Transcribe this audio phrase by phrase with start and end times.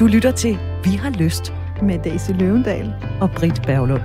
[0.00, 4.02] Du lytter til Vi har lyst med Daisy Løvendal og Britt Berglund.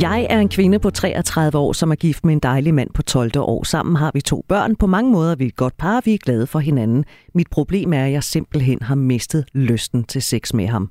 [0.00, 3.02] Jeg er en kvinde på 33 år, som er gift med en dejlig mand på
[3.02, 3.30] 12.
[3.36, 3.64] år.
[3.64, 4.76] Sammen har vi to børn.
[4.76, 7.04] På mange måder er vi et godt par, vi er glade for hinanden.
[7.34, 10.90] Mit problem er, at jeg simpelthen har mistet lysten til sex med ham.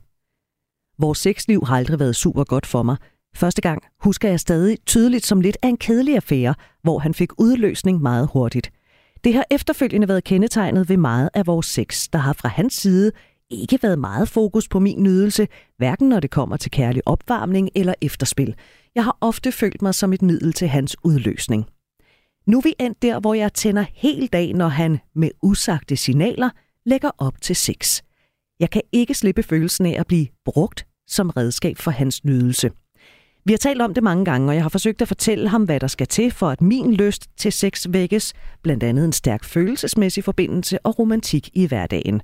[1.00, 2.98] Vores sexliv har aldrig været super godt for mig.
[3.36, 7.30] Første gang husker jeg stadig tydeligt som lidt af en kedelig affære, hvor han fik
[7.40, 8.72] udløsning meget hurtigt.
[9.24, 13.12] Det har efterfølgende været kendetegnet ved meget af vores sex, der har fra hans side
[13.50, 17.94] ikke været meget fokus på min nydelse, hverken når det kommer til kærlig opvarmning eller
[18.02, 18.56] efterspil.
[18.96, 21.66] Jeg har ofte følt mig som et middel til hans udløsning.
[22.48, 26.50] Nu er vi endt der, hvor jeg tænder helt dagen, når han med usagte signaler
[26.86, 28.02] lægger op til sex.
[28.60, 32.72] Jeg kan ikke slippe følelsen af at blive brugt som redskab for hans nydelse.
[33.46, 35.80] Vi har talt om det mange gange, og jeg har forsøgt at fortælle ham, hvad
[35.80, 40.24] der skal til for, at min lyst til sex vækkes, blandt andet en stærk følelsesmæssig
[40.24, 42.22] forbindelse og romantik i hverdagen.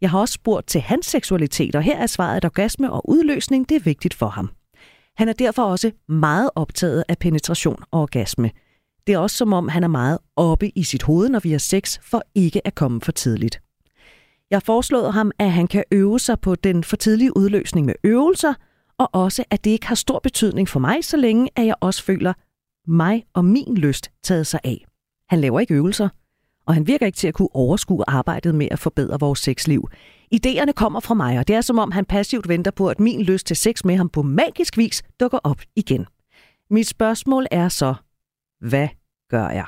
[0.00, 3.68] Jeg har også spurgt til hans seksualitet, og her er svaret, at orgasme og udløsning
[3.68, 4.50] det er vigtigt for ham.
[5.16, 8.50] Han er derfor også meget optaget af penetration og orgasme.
[9.06, 11.58] Det er også som om, han er meget oppe i sit hoved, når vi har
[11.58, 13.60] sex, for ikke at komme for tidligt.
[14.50, 17.94] Jeg har foreslået ham, at han kan øve sig på den for tidlige udløsning med
[18.04, 18.54] øvelser,
[18.98, 22.02] og også at det ikke har stor betydning for mig, så længe at jeg også
[22.02, 22.32] føler
[22.86, 24.86] mig og min lyst taget sig af.
[25.28, 26.08] Han laver ikke øvelser,
[26.66, 29.88] og han virker ikke til at kunne overskue arbejdet med at forbedre vores sexliv.
[30.30, 33.22] Ideerne kommer fra mig, og det er som om han passivt venter på, at min
[33.22, 36.06] lyst til sex med ham på magisk vis dukker op igen.
[36.70, 37.94] Mit spørgsmål er så,
[38.60, 38.88] hvad
[39.30, 39.66] gør jeg?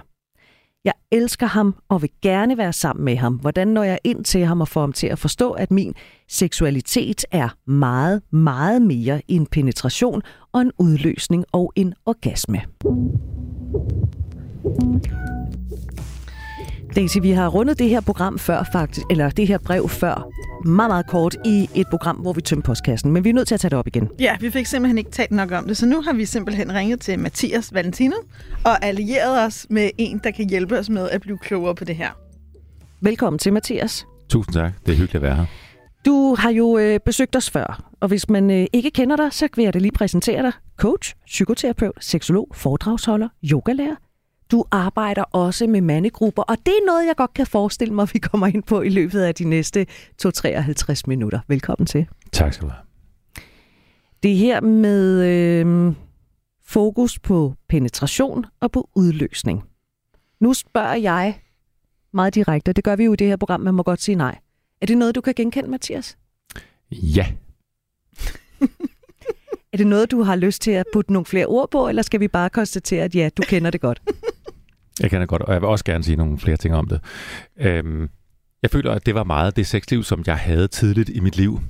[1.15, 3.35] Elsker ham og vil gerne være sammen med ham.
[3.35, 5.95] Hvordan når jeg ind til ham og får ham til at forstå, at min
[6.29, 12.61] seksualitet er meget, meget mere en penetration og en udløsning og en orgasme?
[16.97, 20.29] Daisy, vi har rundet det her program før faktisk, eller det her brev før,
[20.65, 23.13] meget, meget kort i et program, hvor vi tømte postkassen.
[23.13, 24.09] Men vi er nødt til at tage det op igen.
[24.21, 27.01] Ja, vi fik simpelthen ikke talt nok om det, så nu har vi simpelthen ringet
[27.01, 28.17] til Mathias Valentino
[28.65, 31.97] og allieret os med en, der kan hjælpe os med at blive klogere på det
[31.97, 32.11] her.
[33.01, 34.07] Velkommen til, Mathias.
[34.29, 34.73] Tusind tak.
[34.87, 35.45] Det er hyggeligt at være her.
[36.07, 39.49] Du har jo øh, besøgt os før, og hvis man øh, ikke kender dig, så
[39.57, 40.53] vil jeg da lige præsentere dig.
[40.77, 43.95] Coach, psykoterapeut, seksolog, foredragsholder, yogalærer,
[44.55, 48.19] du arbejder også med mandegrupper, og det er noget, jeg godt kan forestille mig, vi
[48.19, 49.87] kommer ind på i løbet af de næste
[50.27, 51.41] 2-53 minutter.
[51.49, 52.07] Velkommen til.
[52.33, 52.83] Tak skal du have.
[54.23, 55.95] Det her med øh,
[56.65, 59.65] fokus på penetration og på udløsning.
[60.41, 61.39] Nu spørger jeg
[62.13, 64.15] meget direkte, og det gør vi jo i det her program, man må godt sige
[64.15, 64.39] nej.
[64.81, 66.19] Er det noget, du kan genkende, Mathias?
[66.91, 67.27] Ja.
[69.73, 72.21] er det noget, du har lyst til at putte nogle flere ord på, eller skal
[72.21, 74.03] vi bare konstatere, at ja, du kender det godt?
[75.01, 77.01] Jeg kender godt, og jeg vil også gerne sige nogle flere ting om det.
[77.57, 78.09] Øhm,
[78.63, 81.61] jeg føler, at det var meget det sexliv, som jeg havde tidligt i mit liv,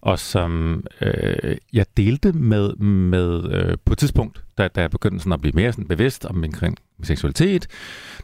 [0.00, 5.18] og som øh, jeg delte med, med øh, på et tidspunkt, da, da jeg begyndte
[5.18, 7.66] sådan at blive mere sådan bevidst om min, min seksualitet.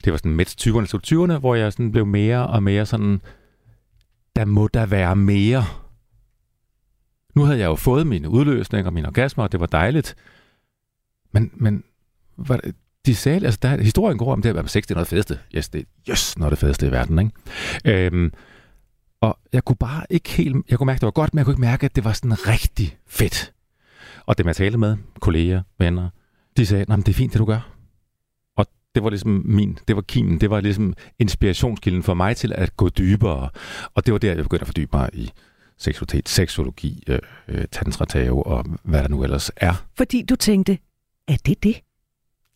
[0.04, 3.20] Det var sådan midt 20'erne, slut 20'erne, hvor jeg sådan blev mere og mere sådan,
[4.36, 5.64] der må der være mere.
[7.34, 10.16] Nu havde jeg jo fået mine udløsninger og mine orgasmer, og det var dejligt.
[11.32, 11.84] Men, men
[12.36, 12.74] var det,
[13.06, 15.38] de sagde, altså der, historien går om det at være sex, det er noget fedeste.
[15.56, 18.06] Yes, det er yes, noget det fedeste i verden, ikke?
[18.06, 18.32] Øhm,
[19.20, 21.52] og jeg kunne bare ikke helt, jeg kunne mærke, det var godt, men jeg kunne
[21.52, 23.52] ikke mærke, at det var sådan rigtig fedt.
[24.26, 26.08] Og det, man talte med, kolleger, venner,
[26.56, 27.72] de sagde, nej, det er fint, det du gør.
[28.56, 32.52] Og det var ligesom min, det var kimen, det var ligesom inspirationskilden for mig til
[32.52, 33.50] at gå dybere.
[33.94, 35.30] Og det var der, jeg begyndte at fordybe mig i
[35.78, 39.86] seksualitet, seksologi, øh, øh, tantra, tao og hvad der nu ellers er.
[39.96, 40.78] Fordi du tænkte,
[41.28, 41.80] er det det?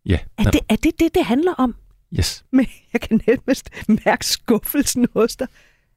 [0.06, 0.18] Ja.
[0.38, 1.74] Er det, er det det, det handler om?
[2.18, 2.44] Yes.
[2.52, 3.70] Men jeg kan nærmest
[4.04, 5.46] mærke skuffelsen hos dig.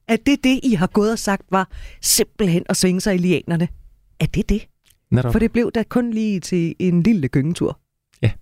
[0.08, 1.68] Er det det, I har gået og sagt var
[2.00, 3.68] simpelthen at svinge sig i lianerne?
[4.20, 4.68] Er det det?
[5.10, 5.32] Netop.
[5.32, 7.80] For det blev da kun lige til en lille gyngetur.
[8.22, 8.32] Ja.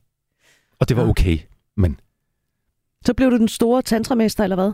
[0.78, 1.38] Og det var okay,
[1.76, 2.00] men...
[3.06, 4.72] Så blev du den store tantramester, eller hvad?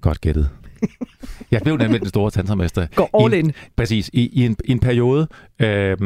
[0.00, 0.50] Godt gættet.
[1.50, 2.86] Jeg blev nemlig den store tantramester.
[2.94, 3.52] Gå all in.
[3.76, 4.10] Præcis.
[4.12, 5.28] I, i, en, i en periode,
[5.58, 5.96] øh,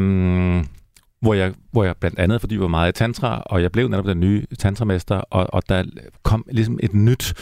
[1.20, 3.88] hvor jeg, hvor jeg blandt andet fordi jeg var meget i tantra, og jeg blev
[3.88, 5.84] netop den nye tantramester, og, og der
[6.22, 7.34] kom ligesom et nyt,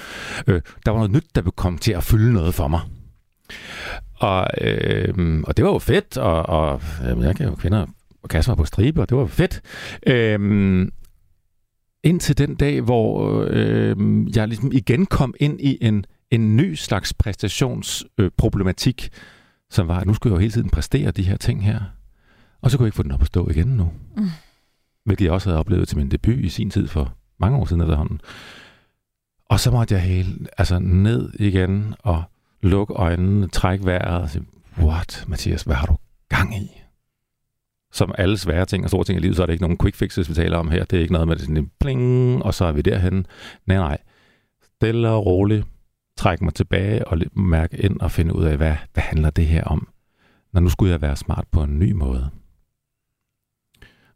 [0.47, 2.81] øh, der var noget nyt, der kom til at fylde noget for mig.
[4.15, 7.87] Og, øh, og det var jo fedt, og, og øh, jeg kan jo kvinder
[8.23, 9.61] og kaste mig på stribe, og det var fedt.
[10.07, 10.89] Øh,
[12.05, 13.97] indtil den dag, hvor øh,
[14.37, 19.21] jeg ligesom igen kom ind i en, en ny slags præstationsproblematik, øh,
[19.71, 21.81] som var, at nu skulle jeg jo hele tiden præstere de her ting her.
[22.63, 23.93] Og så kunne jeg ikke få den op at stå igen nu.
[24.17, 24.29] Mm.
[25.05, 27.83] Hvilket jeg også havde oplevet til min debut i sin tid for mange år siden
[27.83, 28.21] efterhånden.
[29.45, 32.23] Og så måtte jeg hele, altså ned igen og
[32.63, 34.45] lukke øjnene, trække vejret og sige,
[34.79, 35.97] what, Mathias, hvad har du
[36.29, 36.71] gang i?
[37.93, 39.97] Som alle svære ting og store ting i livet, så er det ikke nogen quick
[39.97, 40.85] fixes, vi taler om her.
[40.85, 43.27] Det er ikke noget med det sådan en pling, og så er vi derhen.
[43.67, 43.99] Nej, nej.
[44.63, 45.67] Stille og roligt.
[46.17, 49.65] Trække mig tilbage og mærke ind og finde ud af, hvad, hvad handler det her
[49.65, 49.89] om?
[50.53, 52.31] Når nu skulle jeg være smart på en ny måde.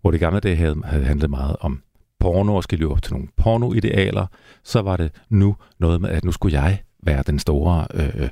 [0.03, 1.83] Hvor det gamle dag havde, havde handlet meget om
[2.21, 4.27] porno og skal leve op til nogle pornoidealer,
[4.65, 8.29] så var det nu noget med, at nu skulle jeg være den store øh,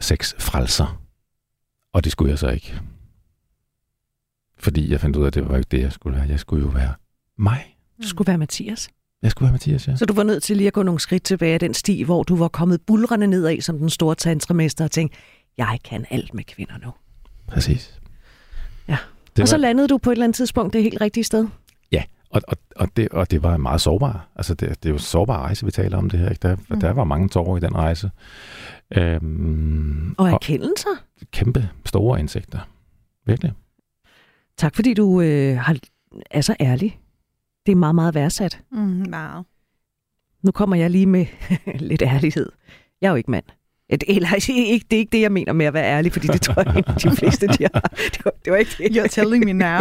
[0.00, 1.00] sexfrelser.
[1.92, 2.80] Og det skulle jeg så ikke.
[4.58, 6.28] Fordi jeg fandt ud af, at det var ikke det, jeg skulle være.
[6.28, 6.94] Jeg skulle jo være
[7.38, 7.76] mig.
[8.02, 8.88] Du skulle være Mathias.
[9.22, 9.96] Jeg skulle være Mathias, ja.
[9.96, 12.22] Så du var nødt til lige at gå nogle skridt tilbage af den sti, hvor
[12.22, 15.18] du var kommet bulrende nedad som den store tantramester og tænkte,
[15.56, 16.92] jeg kan alt med kvinder nu.
[17.46, 18.00] Præcis.
[18.88, 18.96] Ja.
[19.36, 21.46] Det og så var- landede du på et eller andet tidspunkt det helt rigtige sted.
[21.92, 24.28] Ja, og, og, og, det, og det var meget sårbar.
[24.36, 26.28] Altså, det, det er jo en sårbar rejse, vi taler om det her.
[26.28, 26.40] Ikke?
[26.48, 26.80] Der, mm.
[26.80, 28.10] der var mange tårer i den rejse.
[28.96, 30.88] Øhm, Og erkendelser.
[31.32, 32.58] kæmpe store indsigter.
[33.26, 33.52] Virkelig.
[34.56, 35.76] Tak fordi du øh, har,
[36.30, 37.00] er så ærlig.
[37.66, 38.60] Det er meget, meget værdsat.
[38.72, 39.44] Mm, meget.
[40.42, 41.26] Nu kommer jeg lige med
[41.90, 42.52] lidt ærlighed.
[43.00, 43.44] Jeg er jo ikke mand.
[43.90, 46.42] Et- Eller ikke, det er ikke det, jeg mener med at være ærlig, fordi det
[46.42, 47.80] tror jeg, de fleste de har.
[48.14, 48.96] Det var, det var ikke det.
[48.98, 49.80] You're telling me now.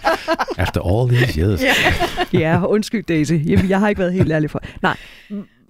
[0.64, 1.62] After all these years.
[1.62, 1.72] Ja.
[2.40, 3.32] Ja, undskyld Daisy.
[3.32, 4.60] Jamen, jeg har ikke været helt ærlig for.
[4.82, 4.96] Nej,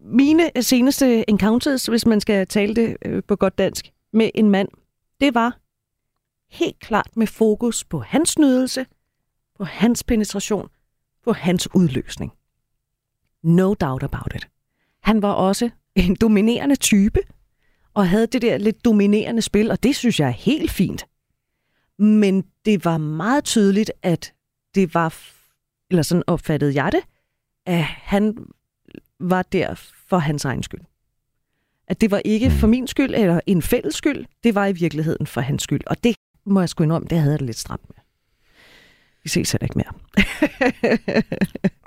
[0.02, 4.68] mine seneste encounters, hvis man skal tale det øh, på godt dansk, med en mand,
[5.20, 5.58] det var
[6.50, 8.86] helt klart med fokus på hans nydelse,
[9.58, 10.68] på hans penetration,
[11.24, 12.32] på hans udløsning.
[13.42, 14.48] No doubt about it.
[15.02, 17.20] Han var også en dominerende type,
[17.94, 21.06] og havde det der lidt dominerende spil, og det synes jeg er helt fint.
[21.98, 24.32] Men det var meget tydeligt, at
[24.74, 25.18] det var,
[25.90, 27.00] eller sådan opfattede jeg det,
[27.66, 28.46] at han
[29.20, 29.74] var der
[30.08, 30.80] for hans egen skyld.
[31.88, 35.26] At det var ikke for min skyld eller en fælles skyld, det var i virkeligheden
[35.26, 35.80] for hans skyld.
[35.86, 37.96] Og det må jeg sgu indrømme, det havde jeg det lidt stramt med.
[39.22, 39.92] Vi ses heller ikke mere.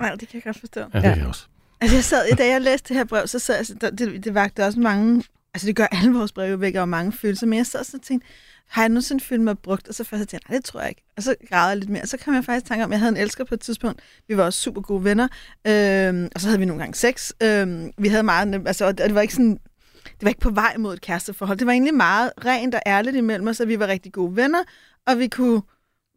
[0.00, 0.80] Nej, det kan jeg godt forstå.
[0.80, 1.46] Ja, det kan jeg også.
[1.80, 4.66] Altså, jeg sad, da jeg læste det her brev, så sad jeg, det, det vagte
[4.66, 7.84] også mange, altså det gør alle vores breve væk og mange følelser, men jeg sad
[7.84, 8.28] sådan og tænkte,
[8.68, 9.88] har jeg nogensinde følt mig brugt?
[9.88, 11.04] Og så først tænkte jeg, nej, det tror jeg ikke.
[11.16, 12.02] Og så græder jeg lidt mere.
[12.02, 13.60] Og så kom jeg faktisk i tanke om, at jeg havde en elsker på et
[13.60, 14.00] tidspunkt.
[14.28, 15.28] Vi var også super gode venner.
[15.66, 17.30] Øhm, og så havde vi nogle gange sex.
[17.42, 19.58] Øhm, vi havde meget, altså, og det var ikke sådan,
[20.04, 21.58] det var ikke på vej mod et kæresteforhold.
[21.58, 24.62] Det var egentlig meget rent og ærligt imellem os, og vi var rigtig gode venner,
[25.06, 25.62] og vi kunne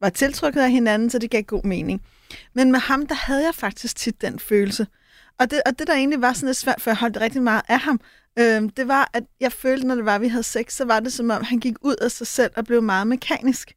[0.01, 2.01] var tiltrykket af hinanden, så det gav god mening.
[2.53, 4.87] Men med ham, der havde jeg faktisk tit den følelse.
[5.39, 7.61] Og det, og det der egentlig var sådan lidt svært, for jeg holdt rigtig meget
[7.67, 7.99] af ham,
[8.39, 11.13] øhm, det var, at jeg følte, når det var, vi havde sex, så var det
[11.13, 13.75] som om, han gik ud af sig selv og blev meget mekanisk.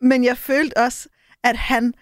[0.00, 1.08] Men jeg følte også,
[1.44, 1.94] at han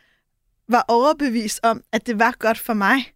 [0.68, 3.12] var overbevist om, at det var godt for mig.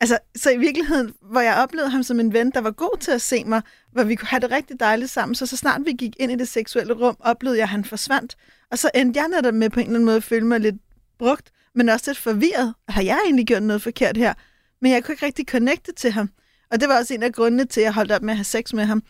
[0.00, 3.10] Altså, så i virkeligheden, hvor jeg oplevede ham som en ven, der var god til
[3.10, 3.62] at se mig,
[3.92, 6.36] hvor vi kunne have det rigtig dejligt sammen, så så snart vi gik ind i
[6.36, 8.36] det seksuelle rum, oplevede jeg, at han forsvandt.
[8.70, 10.76] Og så endte jeg netop med på en eller anden måde at føle mig lidt
[11.18, 12.74] brugt, men også lidt forvirret.
[12.88, 14.34] Har jeg egentlig gjort noget forkert her?
[14.80, 16.30] Men jeg kunne ikke rigtig connecte til ham.
[16.70, 18.44] Og det var også en af grundene til, at jeg holdt op med at have
[18.44, 19.02] sex med ham.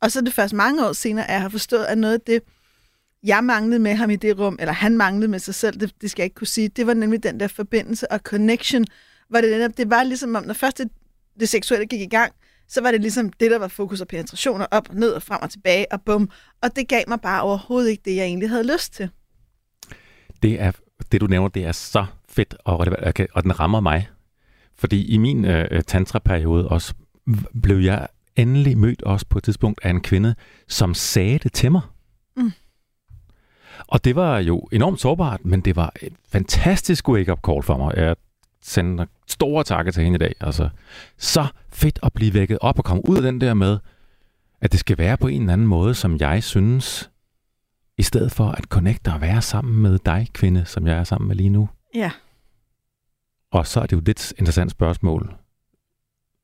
[0.00, 2.20] Og så er det først mange år senere, at jeg har forstået, at noget af
[2.20, 2.42] det,
[3.22, 6.10] jeg manglede med ham i det rum, eller han manglede med sig selv, det, det
[6.10, 8.84] skal jeg ikke kunne sige, det var nemlig den der forbindelse og connection,
[9.28, 10.88] hvor det netop, det var ligesom om, når først det,
[11.40, 12.32] det seksuelle gik i gang,
[12.68, 15.22] så var det ligesom det, der var fokus og penetration, og op og ned og
[15.22, 16.30] frem og tilbage, og bum.
[16.62, 19.10] Og det gav mig bare overhovedet ikke det, jeg egentlig havde lyst til.
[20.42, 20.72] Det, er,
[21.12, 22.86] det du nævner, det er så fedt, og,
[23.34, 24.08] og den rammer mig.
[24.74, 26.94] Fordi i min øh, øh tantra-periode også,
[27.62, 30.34] blev jeg endelig mødt også på et tidspunkt af en kvinde,
[30.68, 31.82] som sagde det til mig.
[32.36, 32.52] Mm.
[33.86, 37.96] Og det var jo enormt sårbart, men det var et fantastisk wake-up call for mig.
[37.96, 38.16] Jeg
[38.62, 40.34] sender store takke til hende i dag.
[40.40, 40.68] Altså,
[41.18, 43.78] så fedt at blive vækket op og komme ud af den der med,
[44.60, 47.10] at det skal være på en eller anden måde, som jeg synes,
[47.98, 51.28] i stedet for at connecte og være sammen med dig, kvinde, som jeg er sammen
[51.28, 51.68] med lige nu.
[51.94, 52.10] Ja.
[53.50, 55.34] Og så er det jo lidt interessant spørgsmål,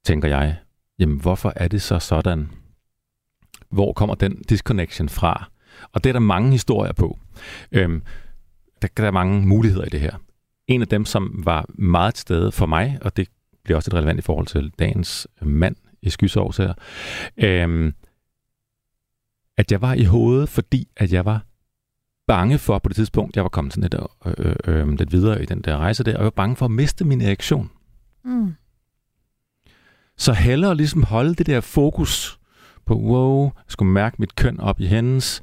[0.05, 0.57] tænker jeg.
[0.99, 2.51] Jamen, hvorfor er det så sådan?
[3.71, 5.51] Hvor kommer den disconnection fra?
[5.93, 7.19] Og det er der mange historier på.
[7.73, 8.03] Øhm,
[8.83, 10.17] der, der er mange muligheder i det her.
[10.67, 13.29] En af dem, som var meget til stede for mig, og det
[13.65, 16.75] bliver også et relevant i forhold til dagens mand i skysovs her,
[17.37, 17.95] øhm,
[19.57, 21.45] at jeg var i hovedet, fordi at jeg var
[22.27, 23.95] bange for på det tidspunkt, jeg var kommet sådan lidt,
[24.27, 26.65] øh, øh, øh lidt videre i den der rejse der, og jeg var bange for
[26.65, 27.71] at miste min erektion.
[28.25, 28.55] Mm.
[30.17, 32.39] Så hellere ligesom holde det der fokus
[32.87, 35.43] på, wow, jeg skulle mærke mit køn op i hendes,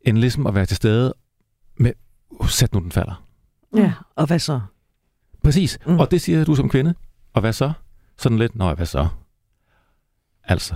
[0.00, 1.14] end ligesom at være til stede
[1.76, 1.92] med,
[2.48, 3.24] sæt nu den falder.
[3.76, 4.60] Ja, og hvad så?
[5.44, 5.78] Præcis.
[5.86, 5.92] Mm.
[5.92, 5.98] Mm.
[5.98, 6.94] Og det siger du som kvinde.
[7.32, 7.72] Og hvad så?
[8.18, 9.08] Sådan lidt, nå, hvad så?
[10.44, 10.74] Altså,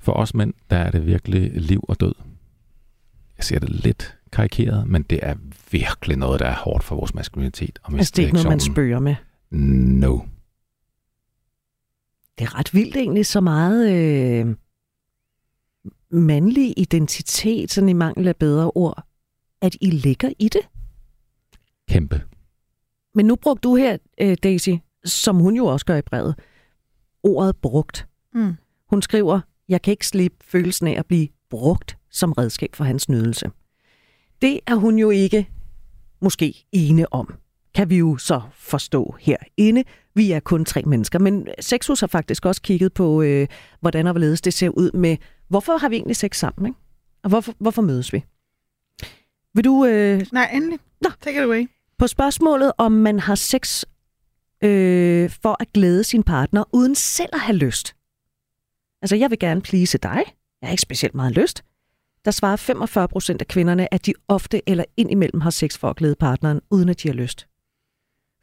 [0.00, 2.14] for os mænd, der er det virkelig liv og død.
[3.36, 5.34] Jeg ser det lidt karikeret, men det er
[5.70, 7.78] virkelig noget, der er hårdt for vores maskulinitet.
[7.82, 9.14] Og Altså, det er ikke noget, man spørger med.
[9.50, 10.18] No.
[12.38, 14.56] Det er ret vildt egentlig, så meget øh,
[16.10, 19.06] mandlig identitet, sådan i mangel af bedre ord,
[19.60, 20.68] at I ligger i det.
[21.88, 22.22] Kæmpe.
[23.14, 24.70] Men nu brugte du her, øh, Daisy,
[25.04, 26.34] som hun jo også gør i brevet,
[27.22, 28.08] ordet brugt.
[28.34, 28.54] Mm.
[28.90, 33.08] Hun skriver, jeg kan ikke slippe følelsen af at blive brugt som redskab for hans
[33.08, 33.50] nydelse.
[34.42, 35.50] Det er hun jo ikke
[36.20, 37.34] måske ene om,
[37.76, 39.84] kan vi jo så forstå herinde.
[40.14, 43.48] Vi er kun tre mennesker, men Sexus har faktisk også kigget på, øh,
[43.80, 45.16] hvordan og hvorledes det ser ud med,
[45.48, 46.78] hvorfor har vi egentlig sex sammen, ikke?
[47.22, 48.24] og hvorfor, hvorfor mødes vi?
[49.54, 50.78] Vil du øh, Nej, endelig.
[51.00, 51.10] Nå.
[51.20, 51.68] Take it away.
[51.98, 53.84] på spørgsmålet, om man har sex
[54.64, 57.96] øh, for at glæde sin partner, uden selv at have lyst.
[59.02, 60.22] Altså, jeg vil gerne please dig.
[60.60, 61.64] Jeg har ikke specielt meget lyst.
[62.24, 65.96] Der svarer 45 procent af kvinderne, at de ofte eller indimellem har sex for at
[65.96, 67.46] glæde partneren, uden at de har lyst.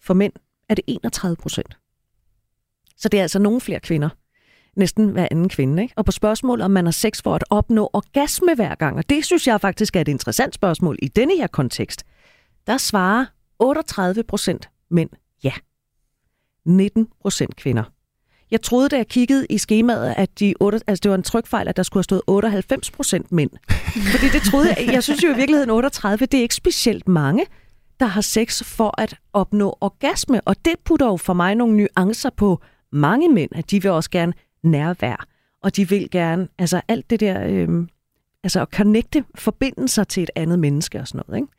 [0.04, 0.34] For mænd
[0.70, 1.78] er det 31 procent.
[2.98, 4.10] Så det er altså nogle flere kvinder.
[4.76, 5.84] Næsten hver anden kvinde.
[5.84, 5.94] Ikke?
[5.98, 9.26] Og på spørgsmålet, om man har sex for at opnå orgasme hver gang, og det
[9.26, 12.04] synes jeg faktisk er et interessant spørgsmål i denne her kontekst,
[12.68, 13.26] der svarer
[13.60, 15.10] 38 procent mænd
[15.44, 15.54] ja.
[16.66, 17.84] 19 procent kvinder.
[18.52, 21.68] Jeg troede, da jeg kiggede i skemaet, at de 8, altså det var en trykfejl,
[21.68, 23.52] at der skulle have stået 98 procent mænd.
[24.12, 27.46] Fordi det troede jeg, jeg synes jo i virkeligheden 38, det er ikke specielt mange,
[28.00, 30.42] der har sex for at opnå orgasme.
[30.42, 34.10] Og det putter jo for mig nogle nuancer på mange mænd, at de vil også
[34.10, 34.34] gerne
[34.64, 35.28] nærvær.
[35.64, 37.88] Og de vil gerne, altså alt det der, øh,
[38.44, 41.42] altså at connecte, forbinde sig til et andet menneske og sådan noget.
[41.42, 41.54] Ikke?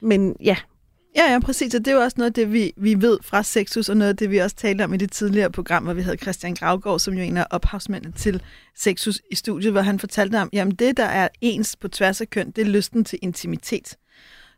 [0.00, 0.56] Men ja,
[1.16, 1.74] Ja, ja, præcis.
[1.74, 4.08] Og det er jo også noget af det, vi, vi ved fra Sexus, og noget
[4.08, 6.98] af det, vi også talte om i det tidligere program, hvor vi havde Christian Gravgaard,
[6.98, 8.42] som jo er en af ophavsmændene til
[8.76, 12.30] Sexus i studiet, hvor han fortalte om, jamen det, der er ens på tværs af
[12.30, 13.96] køn, det er lysten til intimitet.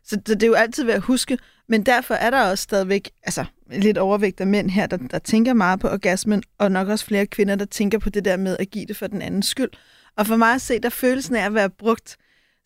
[0.03, 1.37] Så, så det er jo altid ved at huske,
[1.69, 5.53] men derfor er der også stadigvæk altså, lidt overvægt af mænd her, der, der tænker
[5.53, 8.71] meget på orgasmen, og nok også flere kvinder, der tænker på det der med at
[8.71, 9.69] give det for den andens skyld.
[10.17, 12.17] Og for mig at se, der følelsen af at være brugt,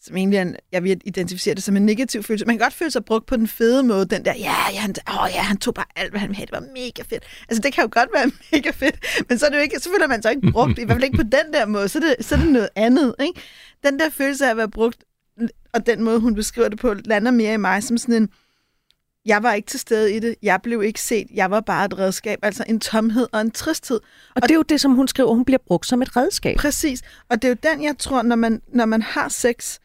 [0.02, 2.46] som egentlig er, en, jeg vil identificere det som en negativ følelse.
[2.46, 4.96] Man kan godt føle sig brugt på den fede måde, den der, ja, ja, han,
[5.10, 7.24] åh, ja, han tog bare alt, hvad han ville have, det var mega fedt.
[7.50, 8.96] Altså, det kan jo godt være mega fedt,
[9.30, 11.04] men så, er det jo ikke, så føler man sig ikke brugt, i hvert fald
[11.04, 13.42] ikke på den der måde, så er det, så er det noget andet, ikke?
[13.84, 15.04] Den der følelse af at være brugt,
[15.74, 18.30] og den måde, hun beskriver det på, lander mere i mig som sådan en,
[19.26, 21.98] jeg var ikke til stede i det, jeg blev ikke set, jeg var bare et
[21.98, 24.00] redskab, altså en tomhed og en tristhed.
[24.36, 26.58] og det er jo det, som hun skriver, hun bliver brugt som et redskab.
[26.58, 27.02] Præcis.
[27.30, 29.80] Og det er jo den, jeg tror, når man, når man har sex,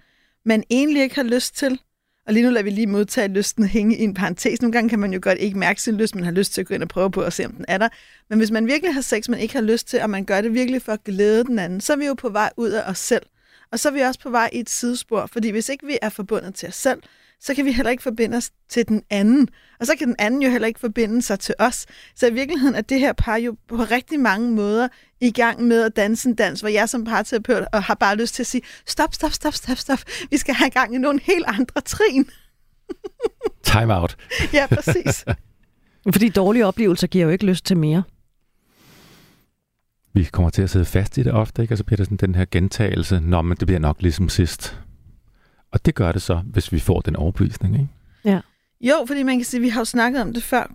[0.44, 1.80] man egentlig ikke har lyst til,
[2.26, 4.62] og lige nu lader vi lige modtage lysten hænge i en parentes.
[4.62, 6.66] Nogle gange kan man jo godt ikke mærke sin lyst, men har lyst til at
[6.66, 7.88] gå ind og prøve på at se, om den er der.
[8.30, 10.54] Men hvis man virkelig har sex, man ikke har lyst til, og man gør det
[10.54, 12.98] virkelig for at glæde den anden, så er vi jo på vej ud af os
[12.98, 13.22] selv.
[13.72, 16.08] Og så er vi også på vej i et sidespor, fordi hvis ikke vi er
[16.08, 17.02] forbundet til os selv,
[17.40, 19.48] så kan vi heller ikke forbinde os til den anden.
[19.80, 21.86] Og så kan den anden jo heller ikke forbinde sig til os.
[22.14, 24.88] Så i virkeligheden er det her par jo på rigtig mange måder
[25.20, 28.34] i gang med at danse en dans, hvor jeg som parterapeut og har bare lyst
[28.34, 29.98] til at sige, stop, stop, stop, stop, stop.
[30.30, 32.30] Vi skal have gang i nogle helt andre trin.
[33.62, 34.16] Time out.
[34.52, 35.24] ja, præcis.
[36.12, 38.02] Fordi dårlige oplevelser giver jo ikke lyst til mere.
[40.12, 41.72] Vi kommer til at sidde fast i det ofte, ikke?
[41.72, 44.80] Altså Petersen, den her gentagelse, Nå, men det bliver nok ligesom sidst.
[45.72, 47.88] Og det gør det så, hvis vi får den overbevisning, ikke?
[48.80, 50.74] Jo, fordi man kan sige, at vi har jo snakket om det før.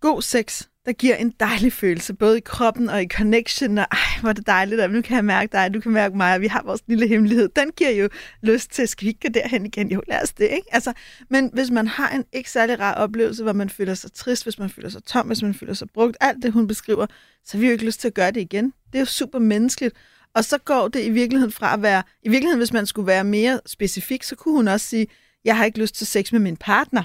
[0.00, 3.98] God sex, der giver en dejlig følelse, både i kroppen og i connection, og ej,
[4.20, 6.40] hvor er det dejligt, og nu kan jeg mærke dig, du kan mærke mig, og
[6.40, 7.48] vi har vores lille hemmelighed.
[7.56, 8.08] Den giver jo
[8.42, 9.90] lyst til, skal vi ikke gå derhen igen?
[9.90, 10.74] Jo, lad os det, ikke?
[10.74, 10.92] Altså,
[11.30, 14.58] men hvis man har en ikke særlig rar oplevelse, hvor man føler sig trist, hvis
[14.58, 17.06] man føler sig tom, hvis man føler sig brugt, alt det, hun beskriver,
[17.44, 18.72] så har vi jo ikke lyst til at gøre det igen.
[18.86, 19.94] Det er jo super menneskeligt.
[20.34, 23.24] Og så går det i virkeligheden fra at være, i virkeligheden, hvis man skulle være
[23.24, 25.06] mere specifik, så kunne hun også sige,
[25.44, 27.02] jeg har ikke lyst til sex med min partner.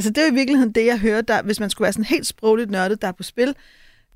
[0.00, 2.04] Altså det er jo i virkeligheden det, jeg hører, der, hvis man skulle være sådan
[2.04, 3.54] helt sprogligt nørdet, der er på spil.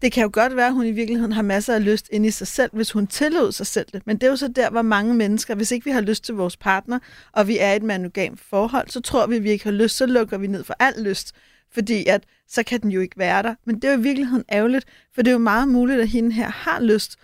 [0.03, 2.31] Det kan jo godt være, at hun i virkeligheden har masser af lyst ind i
[2.31, 4.07] sig selv, hvis hun tillod sig selv det.
[4.07, 6.35] Men det er jo så der, hvor mange mennesker, hvis ikke vi har lyst til
[6.35, 6.99] vores partner,
[7.33, 9.97] og vi er i et monogamt forhold, så tror vi, at vi ikke har lyst,
[9.97, 11.35] så lukker vi ned for al lyst.
[11.75, 13.55] Fordi at, så kan den jo ikke være der.
[13.65, 16.33] Men det er jo i virkeligheden ærgerligt, for det er jo meget muligt, at hende
[16.33, 17.17] her har lyst,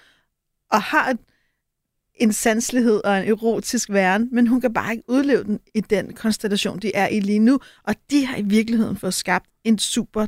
[0.70, 1.18] og har et,
[2.20, 6.12] en sanslighed og en erotisk væren, men hun kan bare ikke udleve den i den
[6.14, 7.60] konstellation, de er i lige nu.
[7.84, 10.26] Og de har i virkeligheden fået skabt en super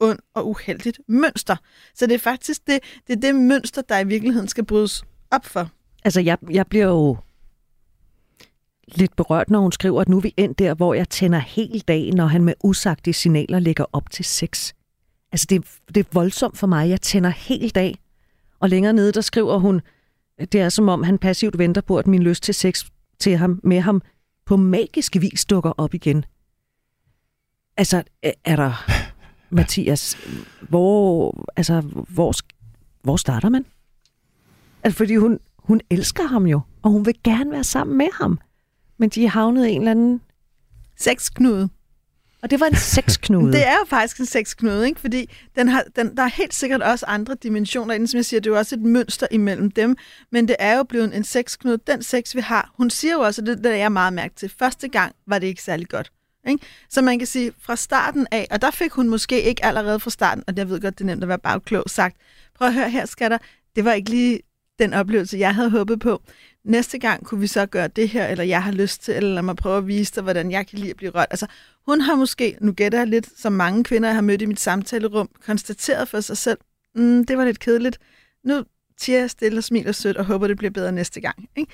[0.00, 1.56] ond og uheldigt mønster.
[1.94, 5.44] Så det er faktisk det, det, er det mønster, der i virkeligheden skal brydes op
[5.44, 5.70] for.
[6.04, 7.16] Altså, jeg, jeg bliver jo
[8.94, 11.80] lidt berørt, når hun skriver, at nu er vi endt der, hvor jeg tænder hele
[11.80, 14.72] dagen, når han med usagte signaler lægger op til sex.
[15.32, 16.88] Altså, det, det er voldsomt for mig.
[16.88, 17.98] Jeg tænder hele dag.
[18.60, 19.80] Og længere nede, der skriver hun,
[20.52, 22.84] det er som om han passivt venter på, at min lyst til sex
[23.18, 24.02] til ham, med ham
[24.44, 26.24] på magisk vis dukker op igen.
[27.76, 28.02] Altså,
[28.44, 28.90] er der,
[29.56, 30.18] Mathias,
[30.68, 32.34] hvor, altså, hvor,
[33.02, 33.64] hvor starter man?
[34.82, 38.38] Altså, fordi hun, hun elsker ham jo, og hun vil gerne være sammen med ham.
[38.98, 40.20] Men de er havnet i en eller anden...
[40.96, 41.68] Sexknude.
[42.42, 43.52] Og det var en sexknude.
[43.56, 45.00] det er jo faktisk en sexknude, ikke?
[45.00, 48.40] fordi den har, den, der er helt sikkert også andre dimensioner inden, som jeg siger,
[48.40, 49.96] det er jo også et mønster imellem dem,
[50.32, 51.78] men det er jo blevet en sexknude.
[51.86, 54.34] Den sex, vi har, hun siger jo også, og det, det er jeg meget mærke
[54.34, 56.12] til, første gang var det ikke særlig godt.
[56.48, 56.64] Ikke?
[56.90, 60.10] Så man kan sige, fra starten af, og der fik hun måske ikke allerede fra
[60.10, 62.16] starten, og jeg ved godt, det er nemt at være bagklog, sagt,
[62.54, 63.38] prøv at høre her, skatter,
[63.76, 64.40] det var ikke lige
[64.78, 66.22] den oplevelse, jeg havde håbet på.
[66.64, 69.42] Næste gang kunne vi så gøre det her, eller jeg har lyst til, eller lad
[69.42, 71.26] mig prøve at vise dig, hvordan jeg kan lide at blive rørt.
[71.30, 71.46] Altså,
[71.90, 74.60] hun har måske, nu gætter jeg lidt, som mange kvinder, jeg har mødt i mit
[74.60, 76.58] samtalerum, konstateret for sig selv,
[76.94, 77.98] mm, det var lidt kedeligt.
[78.44, 78.64] Nu
[79.00, 81.48] siger jeg stille og smiler sødt og håber, det bliver bedre næste gang.
[81.56, 81.72] Ikke?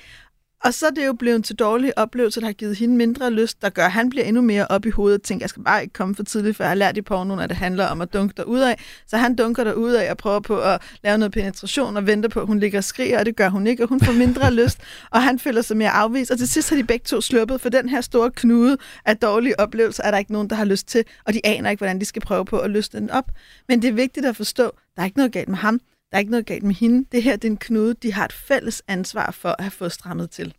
[0.63, 3.61] Og så er det jo blevet til dårlige oplevelser, der har givet hende mindre lyst,
[3.61, 5.81] der gør, at han bliver endnu mere op i hovedet og tænker, jeg skal bare
[5.81, 8.13] ikke komme for tidligt, for jeg har lært i pornoen, at det handler om at
[8.13, 8.79] dunke dig ud af.
[9.07, 12.29] Så han dunker der ud af og prøver på at lave noget penetration og venter
[12.29, 14.53] på, at hun ligger og skriger, og det gør hun ikke, og hun får mindre
[14.63, 14.79] lyst,
[15.11, 16.31] og han føler sig mere afvist.
[16.31, 19.59] Og til sidst har de begge to sluppet for den her store knude af dårlige
[19.59, 22.05] oplevelser, er der ikke nogen, der har lyst til, og de aner ikke, hvordan de
[22.05, 23.31] skal prøve på at løsne den op.
[23.67, 24.63] Men det er vigtigt at forstå,
[24.95, 25.79] der er ikke noget galt med ham,
[26.11, 27.07] der er ikke noget galt med hende.
[27.11, 29.91] Det her det er en knude, de har et fælles ansvar for at have fået
[29.91, 30.53] strammet til.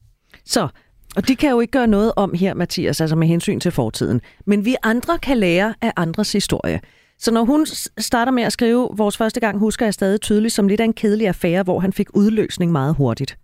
[0.44, 0.68] Så,
[1.16, 4.20] og de kan jo ikke gøre noget om her, Mathias, altså med hensyn til fortiden.
[4.46, 6.80] Men vi andre kan lære af andres historie.
[7.18, 7.66] Så når hun
[7.98, 10.92] starter med at skrive, vores første gang husker jeg stadig tydeligt som lidt af en
[10.92, 13.38] kedelig affære, hvor han fik udløsning meget hurtigt.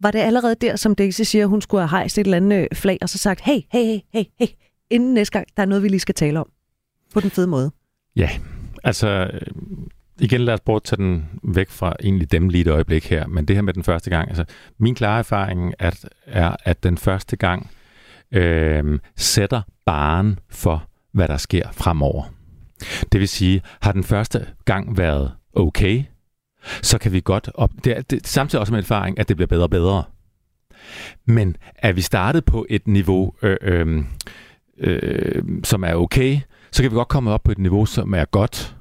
[0.00, 2.76] Var det allerede der, som Daisy siger, hun skulle have hejst et eller andet øh,
[2.76, 4.46] flag og så sagt, hey, hey, hey, hey, hey,
[4.90, 6.50] inden næste gang, der er noget, vi lige skal tale om.
[7.14, 7.70] På den fede måde.
[8.16, 8.30] Ja,
[8.84, 9.30] altså
[10.20, 13.26] igen lad os prøve at tage den væk fra egentlig dem lige et øjeblik her,
[13.26, 14.44] men det her med den første gang, altså
[14.78, 17.70] min klare erfaring at, er, at den første gang
[18.32, 22.24] øh, sætter baren for, hvad der sker fremover.
[23.12, 26.04] Det vil sige, har den første gang været okay,
[26.82, 27.70] så kan vi godt op...
[27.84, 30.04] Det er, det, samtidig også med erfaring, at det bliver bedre og bedre.
[31.24, 34.04] Men er vi startet på et niveau, øh, øh,
[34.78, 36.40] øh, som er okay,
[36.72, 38.76] så kan vi godt komme op på et niveau, som er godt,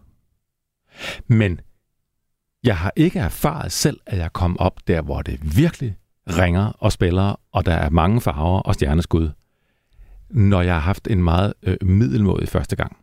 [1.27, 1.59] men
[2.63, 5.97] jeg har ikke erfaret selv, at jeg kom op der, hvor det virkelig
[6.29, 9.29] ringer og spiller, og der er mange farver og stjerneskud,
[10.29, 12.97] når jeg har haft en meget øh, middelmådig første gang.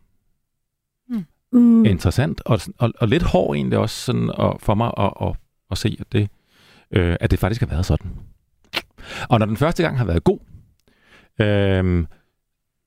[1.09, 1.27] Mm.
[1.53, 1.85] mm.
[1.85, 5.37] Interessant, og, og, og lidt hård egentlig også sådan, og for mig at, at,
[5.71, 6.31] at se, at det,
[6.91, 8.11] øh, at det faktisk har været sådan.
[9.29, 10.39] Og når den første gang har været god,
[11.41, 12.07] øh,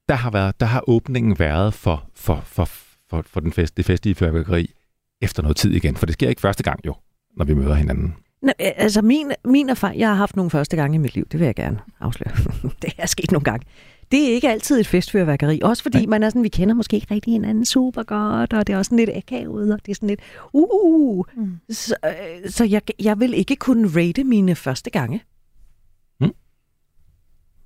[0.09, 2.65] der har, været, der har åbningen været for, for, for,
[3.09, 4.73] for, for den fest, det festlige fyrværkeri
[5.21, 6.95] efter noget tid igen, for det sker ikke første gang jo,
[7.37, 8.15] når vi møder hinanden.
[8.41, 11.39] Nå, altså min, min erfaring, jeg har haft nogle første gange i mit liv, det
[11.39, 12.31] vil jeg gerne afsløre.
[12.81, 13.65] det er sket nogle gange.
[14.11, 16.05] Det er ikke altid et festfyrværkeri, også fordi Nej.
[16.05, 18.89] man er sådan, vi kender måske ikke rigtig hinanden super godt, og det er også
[18.89, 20.19] sådan lidt akavet, og det er sådan lidt,
[20.53, 21.57] uh, mm.
[21.69, 25.23] så, øh, så jeg, jeg vil ikke kunne rate mine første gange.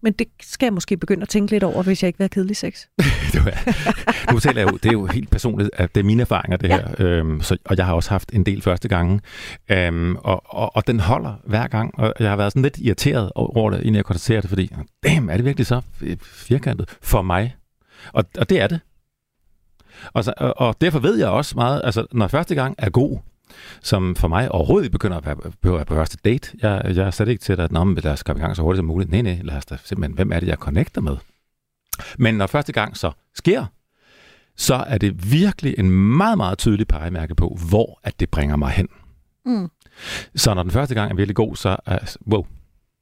[0.04, 2.30] Men det skal jeg måske begynde at tænke lidt over, hvis jeg ikke vil have
[2.30, 2.86] kedelig sex.
[3.34, 6.22] det er, nu taler jeg jo, det er jo helt personligt, at det er mine
[6.22, 6.78] erfaringer, det ja.
[6.78, 6.96] her.
[7.00, 9.22] Øhm, så, og jeg har også haft en del første gange.
[9.70, 12.00] Øhm, og, og, og den holder hver gang.
[12.00, 14.72] Og jeg har været sådan lidt irriteret over det, inden jeg konstaterer det, fordi,
[15.04, 15.82] damn, er det virkelig så
[16.22, 17.56] firkantet for mig?
[18.14, 18.80] Og, og det er det.
[20.14, 23.20] Og, så, og, og derfor ved jeg også meget, altså når første gang er god,
[23.82, 26.52] som for mig overhovedet ikke begynder at være, at være på første date.
[26.62, 28.62] Jeg, jeg er slet ikke til, at Nå, men lad os komme i gang så
[28.62, 29.12] hurtigt som muligt.
[29.12, 31.18] Nej, nej, lad os da simpelthen, hvem er det, jeg connecter med?
[32.18, 33.66] Men når første gang så sker,
[34.58, 38.72] så er det virkelig en meget, meget tydelig pejemærke på, hvor at det bringer mig
[38.72, 38.88] hen.
[39.46, 39.70] Mm.
[40.36, 42.46] Så når den første gang er virkelig god, så er, wow,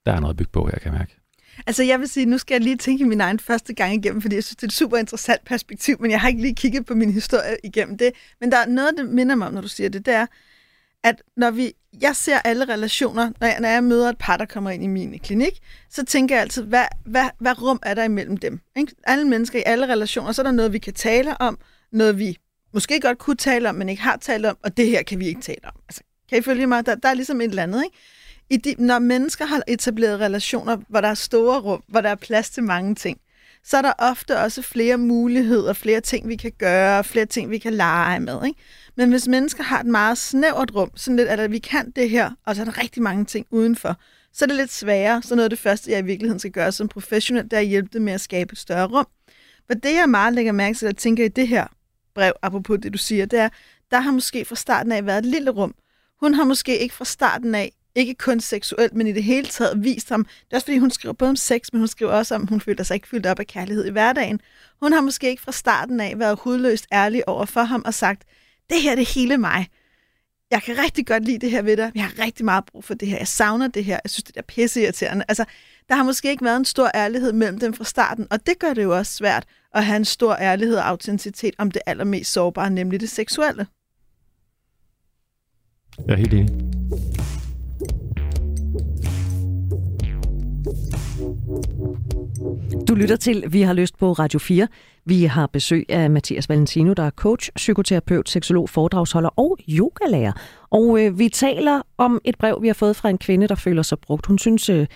[0.05, 1.18] der er noget at bygge på, jeg kan mærke.
[1.67, 4.35] Altså jeg vil sige, nu skal jeg lige tænke min egen første gang igennem, fordi
[4.35, 6.95] jeg synes, det er et super interessant perspektiv, men jeg har ikke lige kigget på
[6.95, 8.11] min historie igennem det.
[8.41, 10.25] Men der er noget, der minder mig om, når du siger det, det er,
[11.03, 14.45] at når vi, jeg ser alle relationer, når jeg, når jeg møder et par, der
[14.45, 18.03] kommer ind i min klinik, så tænker jeg altid, hvad, hvad, hvad rum er der
[18.03, 18.59] imellem dem?
[18.77, 18.95] Ikke?
[19.03, 21.59] Alle mennesker i alle relationer, så er der noget, vi kan tale om,
[21.91, 22.37] noget vi
[22.73, 25.27] måske godt kunne tale om, men ikke har talt om, og det her kan vi
[25.27, 25.81] ikke tale om.
[25.89, 26.85] Altså, kan I følge mig?
[26.85, 27.97] Der, der er ligesom et eller andet, ikke?
[28.49, 32.15] I de, når mennesker har etableret relationer, hvor der er store rum, hvor der er
[32.15, 33.19] plads til mange ting,
[33.63, 37.57] så er der ofte også flere muligheder, flere ting, vi kan gøre, flere ting, vi
[37.57, 38.45] kan lege med.
[38.45, 38.59] Ikke?
[38.95, 42.31] Men hvis mennesker har et meget snævert rum, sådan lidt, at vi kan det her,
[42.45, 43.95] og så er der rigtig mange ting udenfor,
[44.33, 45.21] så er det lidt sværere.
[45.21, 47.67] Så noget af det første, jeg i virkeligheden skal gøre som professionel, det er at
[47.67, 49.07] hjælpe dem med at skabe et større rum.
[49.67, 51.67] For det, jeg meget lægger mærke til, at tænker i det her
[52.15, 53.49] brev, apropos det, du siger, det er,
[53.91, 55.75] der har måske fra starten af været et lille rum,
[56.19, 59.83] Hun har måske ikke fra starten af, ikke kun seksuelt, men i det hele taget
[59.83, 60.23] vist ham.
[60.25, 62.49] Det er også fordi, hun skriver både om sex, men hun skriver også om, at
[62.49, 64.41] hun føler sig ikke fyldt op af kærlighed i hverdagen.
[64.81, 68.23] Hun har måske ikke fra starten af været hudløst ærlig over for ham og sagt,
[68.69, 69.67] det her det er hele mig.
[70.51, 71.91] Jeg kan rigtig godt lide det her ved dig.
[71.95, 73.17] Jeg har rigtig meget brug for det her.
[73.17, 73.99] Jeg savner det her.
[74.03, 75.25] Jeg synes, det er pisseirriterende.
[75.27, 75.45] Altså,
[75.89, 78.73] der har måske ikke været en stor ærlighed mellem dem fra starten, og det gør
[78.73, 82.69] det jo også svært at have en stor ærlighed og autenticitet om det allermest sårbare,
[82.69, 83.67] nemlig det seksuelle.
[86.07, 86.49] Jeg er helt enig.
[92.87, 94.67] Du lytter til Vi har lyst på Radio 4.
[95.05, 100.31] Vi har besøg af Mathias Valentino, der er coach, psykoterapeut, seksolog, foredragsholder og yogalærer.
[100.69, 103.81] Og øh, vi taler om et brev, vi har fået fra en kvinde, der føler
[103.81, 104.25] sig brugt.
[104.25, 104.87] Hun synes, øh,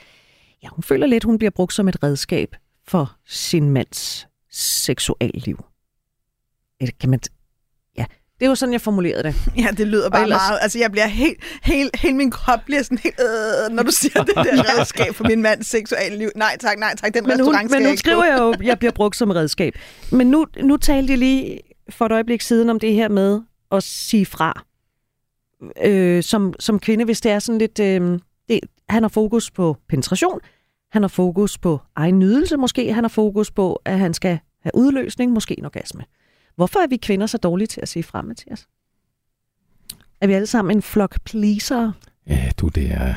[0.63, 2.56] ja, hun føler lidt, hun bliver brugt som et redskab
[2.88, 5.65] for sin mands seksualliv.
[6.99, 7.19] Kan man,
[8.43, 9.36] det er jo sådan, jeg formulerede det.
[9.58, 10.41] Ja, det lyder bare ellers...
[10.49, 10.60] meget.
[10.62, 14.23] Altså, jeg bliver helt, helt, helt min krop bliver sådan helt, øh, når du siger
[14.23, 16.29] det der redskab for min mands seksuelle liv.
[16.36, 18.79] Nej tak, nej tak, den men restaurant hun, skal Men nu skriver jeg jo, jeg
[18.79, 19.75] bliver brugt som redskab.
[20.12, 23.84] Men nu, nu talte jeg lige for et øjeblik siden om det her med at
[23.84, 24.63] sige fra.
[25.84, 27.79] Øh, som, som kvinde, hvis det er sådan lidt...
[27.79, 30.39] Øh, det, han har fokus på penetration,
[30.91, 34.71] han har fokus på egen nydelse måske, han har fokus på, at han skal have
[34.73, 36.03] udløsning, måske en orgasme.
[36.55, 38.67] Hvorfor er vi kvinder så dårlige til at sige frem, Mathias?
[40.21, 41.91] Er vi alle sammen en flok pleaser?
[42.27, 43.13] Ja, du, det er...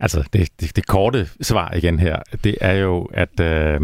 [0.00, 3.80] Altså, det, det, det korte svar igen her, det er jo, at øh,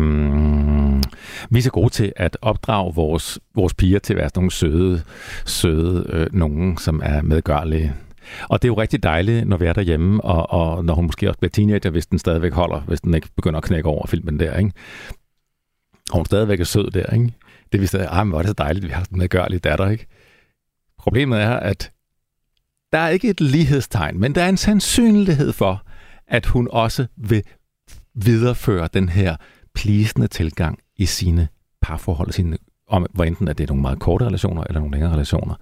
[1.51, 4.51] vi er så gode til at opdrage vores, vores piger til at være sådan nogle
[4.51, 5.03] søde,
[5.47, 7.95] søde øh, nogen, som er medgørlige.
[8.49, 11.29] Og det er jo rigtig dejligt, når vi er derhjemme, og, og når hun måske
[11.29, 14.41] også bliver teenager, hvis den stadigvæk holder, hvis den ikke begynder at knække over filmen
[14.41, 14.73] der, ikke?
[16.11, 17.33] Og hun stadigvæk er sød der, ikke?
[17.73, 19.65] Det vi stadig, ah, men var det så dejligt, at vi har sådan en medgørlig
[19.65, 20.07] datter, ikke?
[20.99, 21.93] Problemet er, at
[22.93, 25.87] der er ikke et lighedstegn, men der er en sandsynlighed for,
[26.27, 27.43] at hun også vil
[28.15, 29.37] videreføre den her
[29.75, 31.49] plisende tilgang i sine
[31.83, 35.13] parforhold, sine, om, hvor enten at det er nogle meget korte relationer eller nogle længere
[35.13, 35.55] relationer,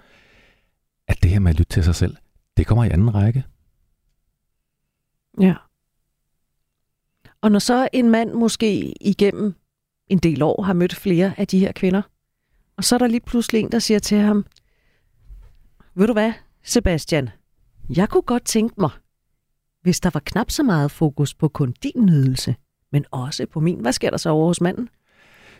[1.09, 2.17] at det her med at lytte til sig selv,
[2.57, 3.45] det kommer i anden række.
[5.41, 5.55] Ja.
[7.41, 9.55] Og når så en mand måske igennem
[10.11, 12.03] en del år har mødt flere af de her kvinder.
[12.77, 14.47] Og så er der lige pludselig en, der siger til ham,
[15.95, 16.33] ved du hvad,
[16.65, 17.31] Sebastian,
[17.97, 18.91] jeg kunne godt tænke mig,
[19.83, 22.57] hvis der var knap så meget fokus på kun din nydelse,
[22.93, 23.81] men også på min.
[23.81, 24.89] Hvad sker der så over hos manden?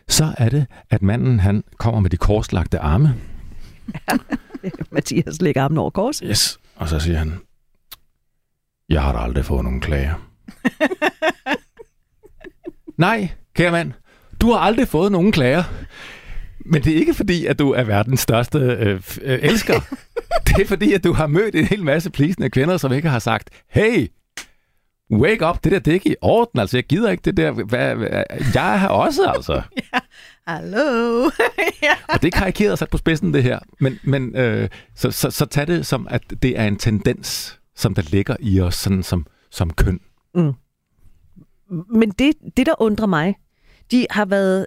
[0.09, 3.15] Så er det, at manden han kommer med de korslagte arme.
[3.95, 4.17] Ja,
[4.91, 6.19] Mathias lægger armen over kors.
[6.19, 7.35] Yes, og så siger han,
[8.89, 10.15] jeg har da aldrig fået nogen klager.
[12.97, 13.93] Nej, kære mand,
[14.41, 15.63] du har aldrig fået nogen klager.
[16.65, 19.81] Men det er ikke fordi, at du er verdens største øh, øh, elsker.
[20.47, 23.19] det er fordi, at du har mødt en hel masse plisende kvinder, som ikke har
[23.19, 24.09] sagt, hey,
[25.13, 26.61] wake up, det der, det er ikke i orden.
[26.61, 27.51] Altså, jeg gider ikke det der.
[27.51, 28.25] Hvad, hvad,
[28.55, 29.63] jeg er her også, altså.
[29.77, 29.99] ja,
[30.47, 31.31] hallo.
[31.83, 31.95] ja.
[32.09, 33.59] Og det er karikeret sat på spidsen, det her.
[33.81, 37.95] Men, men øh, så, så, så tag det som, at det er en tendens, som
[37.95, 40.01] der ligger i os, sådan som, som køn.
[40.35, 40.53] Mm.
[41.95, 43.35] Men det, det, der undrer mig,
[43.91, 44.67] de har været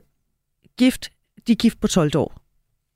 [0.77, 1.11] gift,
[1.47, 2.39] de er gift på 12 år.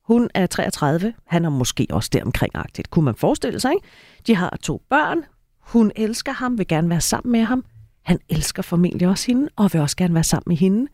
[0.03, 3.71] Hun er 33, han er måske også deromkring-agtigt, kunne man forestille sig.
[3.71, 3.87] Ikke?
[4.27, 5.23] De har to børn,
[5.59, 7.65] hun elsker ham, vil gerne være sammen med ham.
[8.03, 10.87] Han elsker formentlig også hende, og vil også gerne være sammen med hende.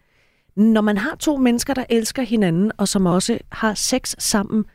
[0.55, 4.65] Når man har to mennesker, der elsker hinanden, og som også har sex sammen,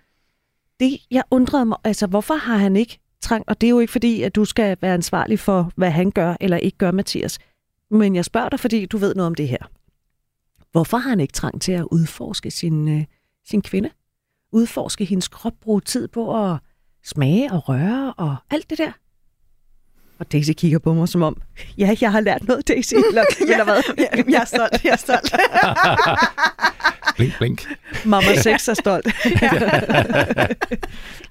[0.81, 3.93] det, jeg undrede mig, altså hvorfor har han ikke trang, og det er jo ikke
[3.93, 7.39] fordi, at du skal være ansvarlig for, hvad han gør eller ikke gør, Mathias.
[7.91, 9.71] Men jeg spørger dig, fordi du ved noget om det her.
[10.73, 13.05] Hvorfor har han ikke trang til at udforske sin, øh,
[13.49, 13.91] sin kvinde?
[14.53, 16.59] Udforske hendes krop, bruge tid på at
[17.05, 18.93] smage og røre og alt det der?
[20.19, 21.43] Og Daisy kigger på mig som om,
[21.79, 22.95] ja, jeg har lært noget, Daisy.
[23.09, 23.83] Eller, ja, eller hvad?
[23.99, 25.35] Ja, jeg er stolt, jeg er stolt.
[27.17, 27.67] blink, blink.
[28.07, 29.07] Mamma 6 er stolt.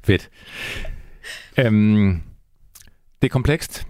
[0.03, 0.29] Fedt.
[1.57, 2.21] Øhm,
[3.21, 3.87] det er komplekst.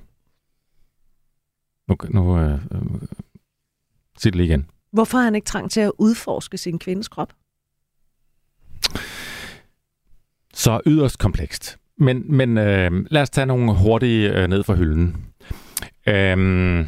[1.88, 2.82] Nu, nu øh, øh,
[4.18, 4.70] sig det lige igen.
[4.98, 7.34] Hvorfor har han ikke trang til at udforske sin kvindes krop?
[10.54, 11.78] Så yderst komplekst.
[11.98, 15.26] Men, men øh, lad os tage nogle hurtige øh, ned fra hylden.
[16.08, 16.86] Øh,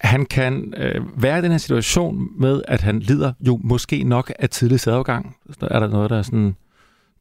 [0.00, 4.32] han kan øh, være i den her situation med, at han lider jo måske nok
[4.38, 5.36] af tidlig sædafgang.
[5.60, 6.56] Er der noget, der sådan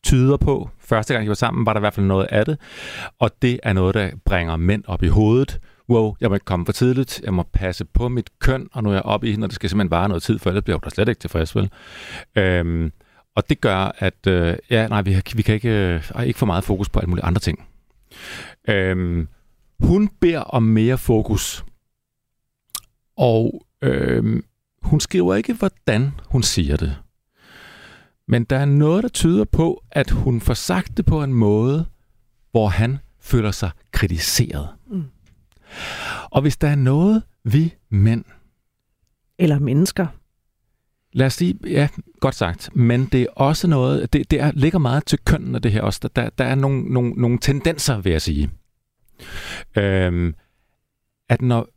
[0.04, 0.70] tyder på.
[0.80, 2.58] Første gang, de var sammen, var der i hvert fald noget af det.
[3.20, 6.66] Og det er noget, der bringer mænd op i hovedet wow, jeg må ikke komme
[6.66, 9.48] for tidligt, jeg må passe på mit køn, og nu er jeg oppe i, når
[9.48, 11.70] det skal simpelthen vare noget tid, for ellers bliver jeg slet ikke tilfreds, vel?
[12.36, 12.92] Øhm,
[13.36, 16.64] og det gør, at øh, ja, nej, vi, vi kan ikke, øh, ikke få meget
[16.64, 17.68] fokus på alle mulige andre ting.
[18.70, 19.28] Øhm,
[19.80, 21.66] hun beder om mere fokus.
[23.18, 24.44] Og øhm,
[24.82, 26.96] hun skriver ikke, hvordan hun siger det.
[28.28, 31.86] Men der er noget, der tyder på, at hun får sagt det på en måde,
[32.52, 34.70] hvor han føler sig kritiseret.
[34.88, 35.04] Mm.
[36.32, 38.26] Og hvis der er noget, vi mænd...
[39.40, 40.08] Eller mennesker.
[41.14, 41.88] Lad os sige, ja,
[42.20, 42.76] godt sagt.
[42.76, 46.10] Men det er også noget, det, det er, ligger meget til kønnene, det her også.
[46.16, 48.52] Der, der er nogle, nogle, nogle tendenser, vil jeg sige.
[49.78, 50.36] Øhm,
[51.30, 51.68] at når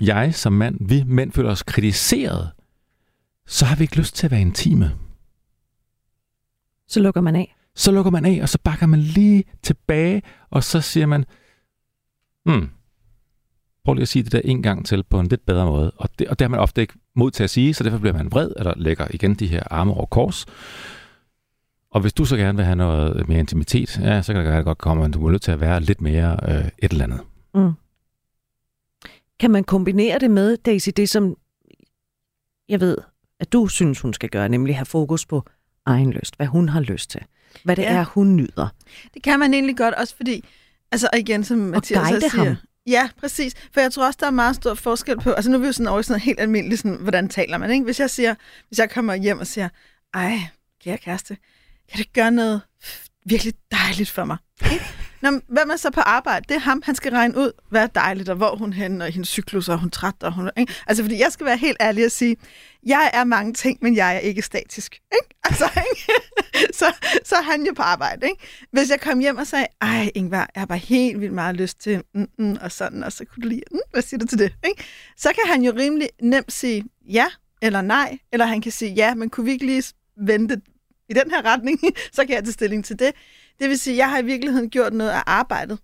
[0.00, 2.50] jeg som mand, vi mænd føler os kritiseret,
[3.46, 4.96] så har vi ikke lyst til at være intime.
[6.88, 7.56] Så lukker man af.
[7.74, 11.24] Så lukker man af, og så bakker man lige tilbage, og så siger man,
[12.44, 12.68] hmm,
[13.86, 15.90] prøv lige at sige det der en gang til på en lidt bedre måde.
[15.90, 18.12] Og det, og det har man ofte ikke mod til at sige, så derfor bliver
[18.12, 20.46] man vred, eller lægger igen de her arme over kors.
[21.90, 24.78] Og hvis du så gerne vil have noget mere intimitet, ja, så kan det godt
[24.78, 27.20] komme, at du er nødt til at være lidt mere øh, et eller andet.
[27.54, 27.72] Mm.
[29.40, 31.36] Kan man kombinere det med, Daisy, det som
[32.68, 32.98] jeg ved,
[33.40, 35.44] at du synes, hun skal gøre, nemlig have fokus på
[35.86, 37.20] egen lyst, hvad hun har lyst til,
[37.64, 37.92] hvad det ja.
[37.92, 38.68] er, hun nyder.
[39.14, 40.44] Det kan man egentlig godt, også fordi,
[40.92, 42.56] altså igen, som Mathias og siger, ham.
[42.86, 43.54] Ja, præcis.
[43.72, 45.72] For jeg tror også, der er meget stor forskel på, altså nu er vi jo
[45.72, 47.84] sådan over sådan helt almindeligt, sådan, hvordan taler man, ikke?
[47.84, 48.34] Hvis jeg siger,
[48.68, 49.68] hvis jeg kommer hjem og siger,
[50.14, 50.38] ej,
[50.84, 51.36] kære kæreste,
[51.88, 52.60] kan det gøre noget
[53.24, 54.36] virkelig dejligt for mig?
[55.22, 56.44] Nå, hvem er så på arbejde?
[56.48, 59.08] Det er ham, han skal regne ud, hvad er dejligt, og hvor hun hen, og
[59.08, 60.50] hendes cyklus, og hun træt, og hun...
[60.56, 60.74] Ikke?
[60.86, 62.36] Altså, fordi jeg skal være helt ærlig og sige,
[62.86, 64.94] jeg er mange ting, men jeg er ikke statisk.
[64.94, 65.36] Ikke?
[65.44, 66.12] Altså, ikke?
[66.78, 68.26] så, så er han jo på arbejde.
[68.26, 68.42] Ikke?
[68.72, 71.80] Hvis jeg kom hjem og sagde, ej Ingvar, jeg har bare helt vildt meget lyst
[71.80, 74.38] til, mm, mm, og sådan, og så kunne du lide, mm, hvad siger du til
[74.38, 74.52] det?
[74.68, 74.84] Ikke?
[75.16, 77.26] Så kan han jo rimelig nemt sige ja
[77.62, 80.60] eller nej, eller han kan sige ja, men kunne vi ikke lige vente
[81.08, 81.80] i den her retning,
[82.16, 83.12] så kan jeg tage stilling til det.
[83.58, 85.78] Det vil sige, at jeg har i virkeligheden gjort noget af arbejdet.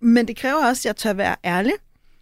[0.00, 1.72] Men det kræver også, at jeg tør være ærlig,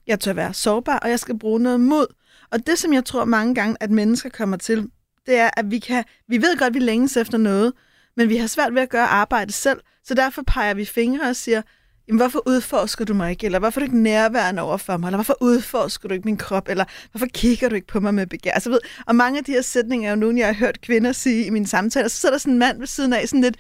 [0.07, 2.07] jeg tør være sårbar, og jeg skal bruge noget mod.
[2.51, 4.91] Og det, som jeg tror mange gange, at mennesker kommer til,
[5.27, 7.73] det er, at vi kan, vi ved godt, at vi længes efter noget,
[8.17, 11.37] men vi har svært ved at gøre arbejdet selv, så derfor peger vi fingre og
[11.37, 11.63] siger,
[12.09, 13.47] jamen, hvorfor udforsker du mig ikke?
[13.47, 15.09] Eller hvorfor er du ikke nærværende over for mig?
[15.09, 16.69] Eller hvorfor udforsker du ikke min krop?
[16.69, 18.53] Eller hvorfor kigger du ikke på mig med begær?
[18.53, 21.13] Altså, ved, og mange af de her sætninger er jo nogle, jeg har hørt kvinder
[21.13, 22.09] sige i mine samtaler.
[22.09, 23.57] Så sidder der sådan en mand ved siden af, sådan lidt,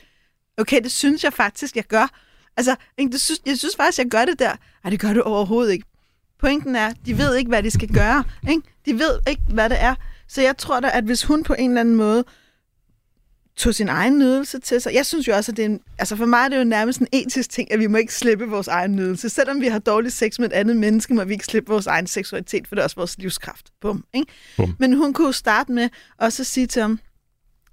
[0.59, 2.07] okay, det synes jeg faktisk, jeg gør.
[2.57, 4.57] Altså, ikke, det synes, jeg synes faktisk, jeg gør det der.
[4.85, 5.85] Nej, det gør du overhovedet ikke.
[6.41, 8.25] Pointen er, de ved ikke, hvad de skal gøre.
[8.51, 8.63] Ikke?
[8.87, 9.95] De ved ikke, hvad det er.
[10.29, 12.25] Så jeg tror da, at hvis hun på en eller anden måde
[13.57, 14.95] tog sin egen nydelse til sig.
[14.95, 17.01] Jeg synes jo også, at det er en, altså for mig er det jo nærmest
[17.01, 19.29] en etisk ting, at vi må ikke slippe vores egen nydelse.
[19.29, 22.07] Selvom vi har dårlig sex med et andet menneske, må vi ikke slippe vores egen
[22.07, 23.67] seksualitet, for det er også vores livskraft.
[23.81, 24.33] Bum, ikke?
[24.57, 24.77] Bum.
[24.79, 27.01] Men hun kunne starte med også at sige til ham,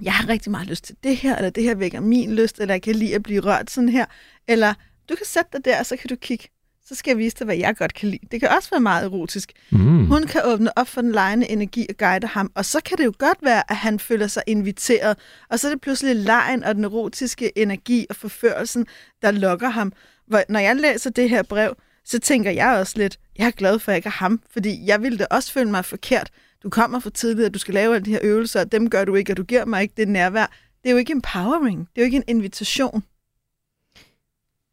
[0.03, 2.73] jeg har rigtig meget lyst til det her, eller det her vækker min lyst, eller
[2.73, 4.05] jeg kan lide at blive rørt sådan her,
[4.47, 4.73] eller
[5.09, 6.47] du kan sætte dig der, og så kan du kigge
[6.87, 8.27] så skal jeg vise dig, hvad jeg godt kan lide.
[8.31, 9.51] Det kan også være meget erotisk.
[9.71, 10.05] Mm.
[10.05, 13.05] Hun kan åbne op for den lejende energi og guide ham, og så kan det
[13.05, 15.17] jo godt være, at han føler sig inviteret,
[15.49, 18.85] og så er det pludselig lejen og den erotiske energi og forførelsen,
[19.21, 19.93] der lokker ham.
[20.27, 23.79] Hvor, når jeg læser det her brev, så tænker jeg også lidt, jeg er glad
[23.79, 26.29] for, at jeg ikke er ham, fordi jeg ville da også føle mig forkert.
[26.63, 29.05] Du kommer for tidligt, at du skal lave alle de her øvelser, og dem gør
[29.05, 30.45] du ikke, og du giver mig ikke det nærvær.
[30.83, 31.79] Det er jo ikke empowering.
[31.79, 33.03] Det er jo ikke en invitation.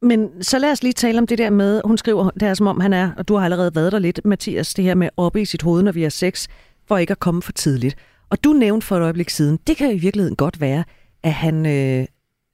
[0.03, 2.67] Men så lad os lige tale om det der med, hun skriver, det er som
[2.67, 5.43] om han er, og du har allerede været der lidt, Mathias, det her med oppe
[5.43, 6.47] i sit hoved, når vi har sex,
[6.89, 7.97] for ikke at komme for tidligt.
[8.31, 10.85] Og du nævnte for et øjeblik siden, det kan i virkeligheden godt være,
[11.23, 12.07] at han øh,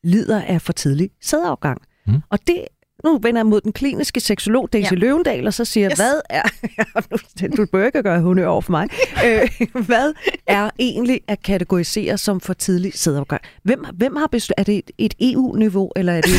[0.05, 1.83] lider af for tidlig sædafgang.
[2.07, 2.23] Mm.
[2.31, 2.65] Og det
[3.05, 4.97] nu vender jeg mod den kliniske seksolog Daisy ja.
[4.97, 5.99] Løvendal, og så siger, yes.
[5.99, 6.43] hvad er...
[7.57, 8.89] du bør ikke gøre hunde over for mig.
[9.27, 9.51] øh,
[9.87, 10.13] hvad
[10.47, 13.43] er egentlig at kategorisere som for tidlig sædafgang?
[13.63, 14.61] Hvem, hvem har besluttet...
[14.61, 16.31] Er det et, et EU-niveau, eller er det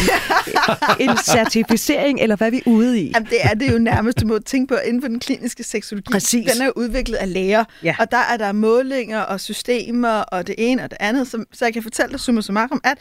[1.00, 3.12] en, en certificering, eller hvad er vi ude i?
[3.15, 6.12] Jamen, det er det jo nærmest, du må tænke på inden for den kliniske seksologi.
[6.12, 6.52] Præcis.
[6.52, 7.95] Den er udviklet af læger, ja.
[8.00, 11.65] og der er der målinger og systemer og det ene og det andet, så, så
[11.65, 12.97] jeg kan fortælle dig summa summarum, at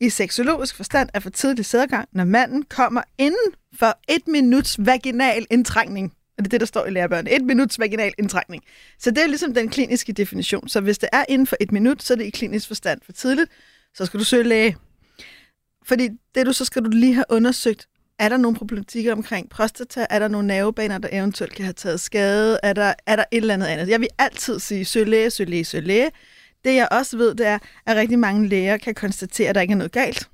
[0.00, 5.46] i seksologisk forstand er for tidlig sædgang, når manden kommer inden for et minuts vaginal
[5.50, 6.12] indtrængning.
[6.38, 7.30] Og det er det, der står i lærebøgerne.
[7.30, 8.62] Et minuts vaginal indtrængning.
[8.98, 10.68] Så det er ligesom den kliniske definition.
[10.68, 13.12] Så hvis det er inden for et minut, så er det i klinisk forstand for
[13.12, 13.50] tidligt.
[13.94, 14.76] Så skal du søge læge.
[15.84, 20.06] Fordi det du, så skal du lige have undersøgt, er der nogle problematikker omkring prostata?
[20.10, 22.58] Er der nogle nervebaner, der eventuelt kan have taget skade?
[22.62, 23.88] Er der, er der et eller andet andet?
[23.88, 26.10] Jeg vil altid sige, søg læge, søg læge, søg læge.
[26.64, 29.72] Det jeg også ved, det er, at rigtig mange læger kan konstatere, at der ikke
[29.72, 30.28] er noget galt.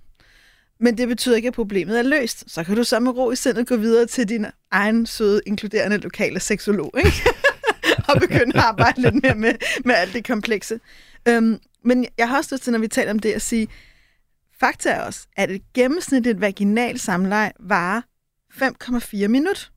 [0.80, 2.44] Men det betyder ikke, at problemet er løst.
[2.46, 5.98] Så kan du så med ro i sindet gå videre til din egen søde, inkluderende
[5.98, 7.12] lokale seksolog, ikke?
[8.08, 10.80] og begynde at arbejde lidt mere med, med alt det komplekse.
[11.28, 13.68] Øhm, men jeg har også lyst til, når vi taler om det, at sige,
[14.60, 18.00] fakta er også, at et gennemsnitligt vaginal samleje varer
[18.52, 19.70] 5,4 minut.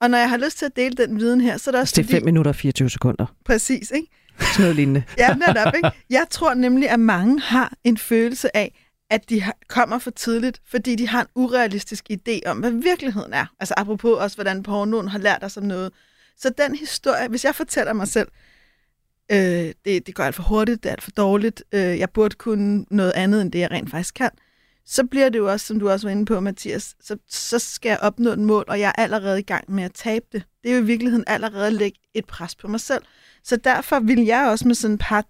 [0.00, 1.94] Og når jeg har lyst til at dele den viden her, så er det også
[1.96, 3.26] det er 5 minutter og 24 sekunder.
[3.44, 4.08] Præcis, ikke?
[4.40, 5.02] Sådan noget lignende.
[5.18, 5.90] Ja, netop, ikke?
[6.10, 10.94] Jeg tror nemlig, at mange har en følelse af, at de kommer for tidligt, fordi
[10.96, 13.46] de har en urealistisk idé om, hvad virkeligheden er.
[13.60, 15.92] Altså apropos også, hvordan pornoen har lært os om noget.
[16.36, 18.28] Så den historie, hvis jeg fortæller mig selv,
[19.32, 22.34] øh, det, det går alt for hurtigt, det er alt for dårligt, øh, jeg burde
[22.34, 24.30] kunne noget andet, end det jeg rent faktisk kan,
[24.86, 27.88] så bliver det jo også, som du også var inde på, Mathias, så, så skal
[27.88, 30.42] jeg opnå et mål, og jeg er allerede i gang med at tabe det.
[30.62, 33.02] Det er jo i virkeligheden allerede at lægge et pres på mig selv.
[33.42, 35.24] Så derfor vil jeg også med sådan et par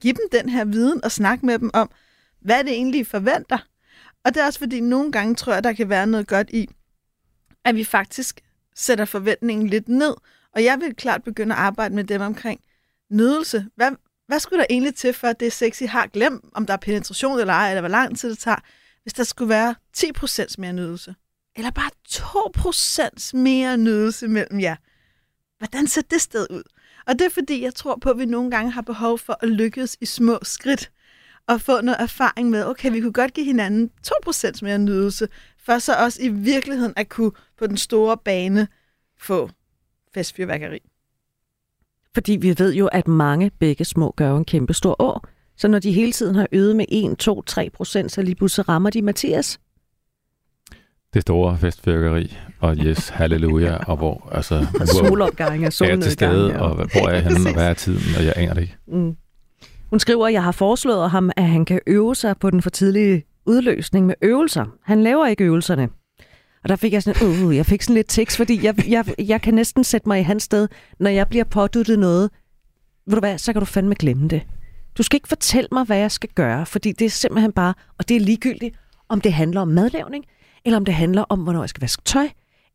[0.00, 1.90] give dem den her viden og snakke med dem om,
[2.40, 3.58] hvad det egentlig, forventer?
[4.24, 6.68] Og det er også fordi, nogle gange tror jeg, der kan være noget godt i,
[7.64, 8.40] at vi faktisk
[8.74, 10.14] sætter forventningen lidt ned.
[10.54, 12.60] Og jeg vil klart begynde at arbejde med dem omkring
[13.10, 13.66] nydelse.
[13.76, 13.90] Hvad,
[14.26, 17.38] hvad skulle der egentlig til, for at det sexy har glemt, om der er penetration
[17.38, 18.60] eller ej, eller hvor lang tid det tager,
[19.02, 21.14] hvis der skulle være 10% mere nydelse?
[21.56, 24.76] Eller bare 2% mere nydelse mellem jer?
[25.60, 26.62] Hvordan ser det sted ud?
[27.06, 29.48] Og det er fordi, jeg tror på, at vi nogle gange har behov for at
[29.48, 30.90] lykkes i små skridt
[31.46, 35.78] og få noget erfaring med, okay, vi kunne godt give hinanden 2% mere nydelse, for
[35.78, 38.68] så også i virkeligheden at kunne på den store bane
[39.18, 39.50] få
[40.14, 40.78] festfyrværkeri.
[42.14, 45.26] Fordi vi ved jo, at mange begge små gør en kæmpe stor år.
[45.56, 48.68] Så når de hele tiden har øget med 1, 2, 3 procent, så lige pludselig
[48.68, 49.60] rammer de Mathias.
[51.14, 56.12] Det store festfyrkeri, og yes, halleluja, og hvor, altså, hvor Solopgang og er jeg til
[56.12, 58.76] stede, og hvor er jeg henne, og hvad er tiden, og jeg aner det ikke.
[58.88, 59.16] Mm.
[59.90, 62.70] Hun skriver, at jeg har foreslået ham, at han kan øve sig på den for
[62.70, 64.64] tidlige udløsning med øvelser.
[64.84, 65.88] Han laver ikke øvelserne.
[66.62, 69.42] Og der fik jeg sådan, uh, jeg fik sådan lidt tiks, fordi jeg, jeg, jeg
[69.42, 70.68] kan næsten sætte mig i hans sted,
[71.00, 72.30] når jeg bliver påduttet noget.
[73.06, 74.42] Ved du hvad, så kan du fandme glemme det.
[74.98, 78.08] Du skal ikke fortælle mig, hvad jeg skal gøre, fordi det er simpelthen bare, og
[78.08, 78.76] det er ligegyldigt,
[79.08, 80.24] om det handler om madlavning,
[80.64, 82.28] eller om det handler om, hvornår jeg skal vaske tøj,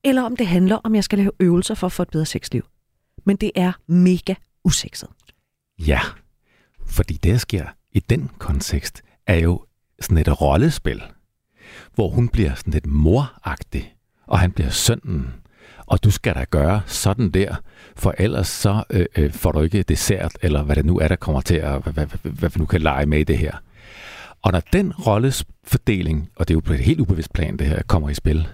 [0.03, 2.65] eller om det handler om, jeg skal lave øvelser for at få et bedre sexliv.
[3.25, 5.09] Men det er mega usekset.
[5.79, 5.99] Ja,
[6.85, 9.65] fordi det, der sker i den kontekst, er jo
[9.99, 11.03] sådan et rollespil,
[11.95, 13.95] hvor hun bliver sådan lidt moragtig,
[14.27, 15.33] og han bliver sønnen.
[15.85, 17.55] Og du skal da gøre sådan der,
[17.95, 21.15] for ellers så øh, øh, får du ikke dessert, eller hvad det nu er, der
[21.15, 23.57] kommer til at, hvad, hvad, hvad, hvad vi nu kan lege med i det her.
[24.45, 27.81] Og når den rollesfordeling, og det er jo på et helt ubevidst plan, det her,
[27.83, 28.47] kommer i spil,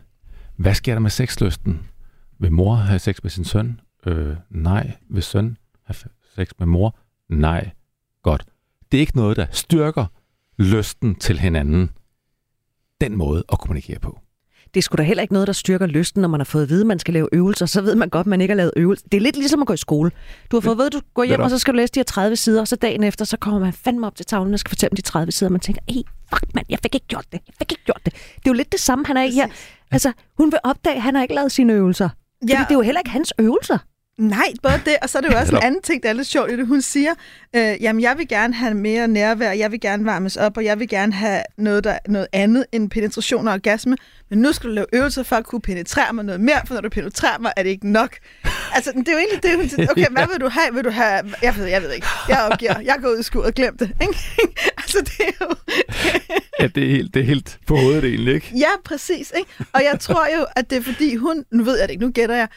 [0.55, 1.79] hvad sker der med sexlysten?
[2.39, 3.79] Vil mor have sex med sin søn?
[4.05, 4.91] Øh, nej.
[5.09, 5.95] Vil søn have
[6.35, 6.97] sex med mor?
[7.29, 7.71] Nej.
[8.23, 8.45] Godt.
[8.91, 10.05] Det er ikke noget, der styrker
[10.57, 11.89] lysten til hinanden.
[13.01, 14.19] Den måde at kommunikere på.
[14.73, 16.69] Det er sgu da heller ikke noget, der styrker lysten, når man har fået at
[16.69, 17.65] vide, at man skal lave øvelser.
[17.65, 19.05] Så ved man godt, at man ikke har lavet øvelser.
[19.11, 20.11] Det er lidt ligesom at gå i skole.
[20.51, 21.99] Du har fået at vide, at du går hjem, og så skal du læse de
[21.99, 24.59] her 30 sider, og så dagen efter, så kommer man fandme op til tavlen og
[24.59, 26.01] skal fortælle om de 30 sider, og man tænker, hey,
[26.33, 27.39] fuck mand, jeg fik ikke gjort det.
[27.47, 28.13] Jeg fik ikke gjort det.
[28.13, 29.47] Det er jo lidt det samme, han er i her.
[29.91, 32.09] Altså, hun vil opdage, at han har ikke lavet sine øvelser.
[32.49, 32.53] Ja.
[32.53, 33.77] Fordi det er jo heller ikke hans øvelser.
[34.17, 36.27] Nej, både det, og så er det jo også en anden ting, der er lidt
[36.27, 36.67] sjovt i det.
[36.67, 37.13] Hun siger,
[37.55, 40.79] øh, jamen jeg vil gerne have mere nærvær, jeg vil gerne varmes op, og jeg
[40.79, 43.97] vil gerne have noget, der, noget andet end penetration og orgasme,
[44.29, 46.81] men nu skal du lave øvelser for at kunne penetrere mig noget mere, for når
[46.81, 48.17] du penetrerer mig, er det ikke nok.
[48.73, 50.73] Altså, det er jo egentlig det, hun siger, okay, hvad vil du have?
[50.73, 53.55] Vil du have, jeg ved, jeg ved ikke, jeg opgiver, jeg går ud i skuret,
[53.55, 53.91] glem det.
[54.01, 54.17] Ikke?
[54.81, 55.55] altså, det er jo...
[56.59, 58.51] Ja, det er helt, det er helt på hovedet egentlig, ikke?
[58.57, 59.33] Ja, præcis.
[59.37, 59.49] Ikke?
[59.73, 62.11] Og jeg tror jo, at det er fordi hun, nu ved jeg det ikke, nu
[62.11, 62.47] gætter jeg,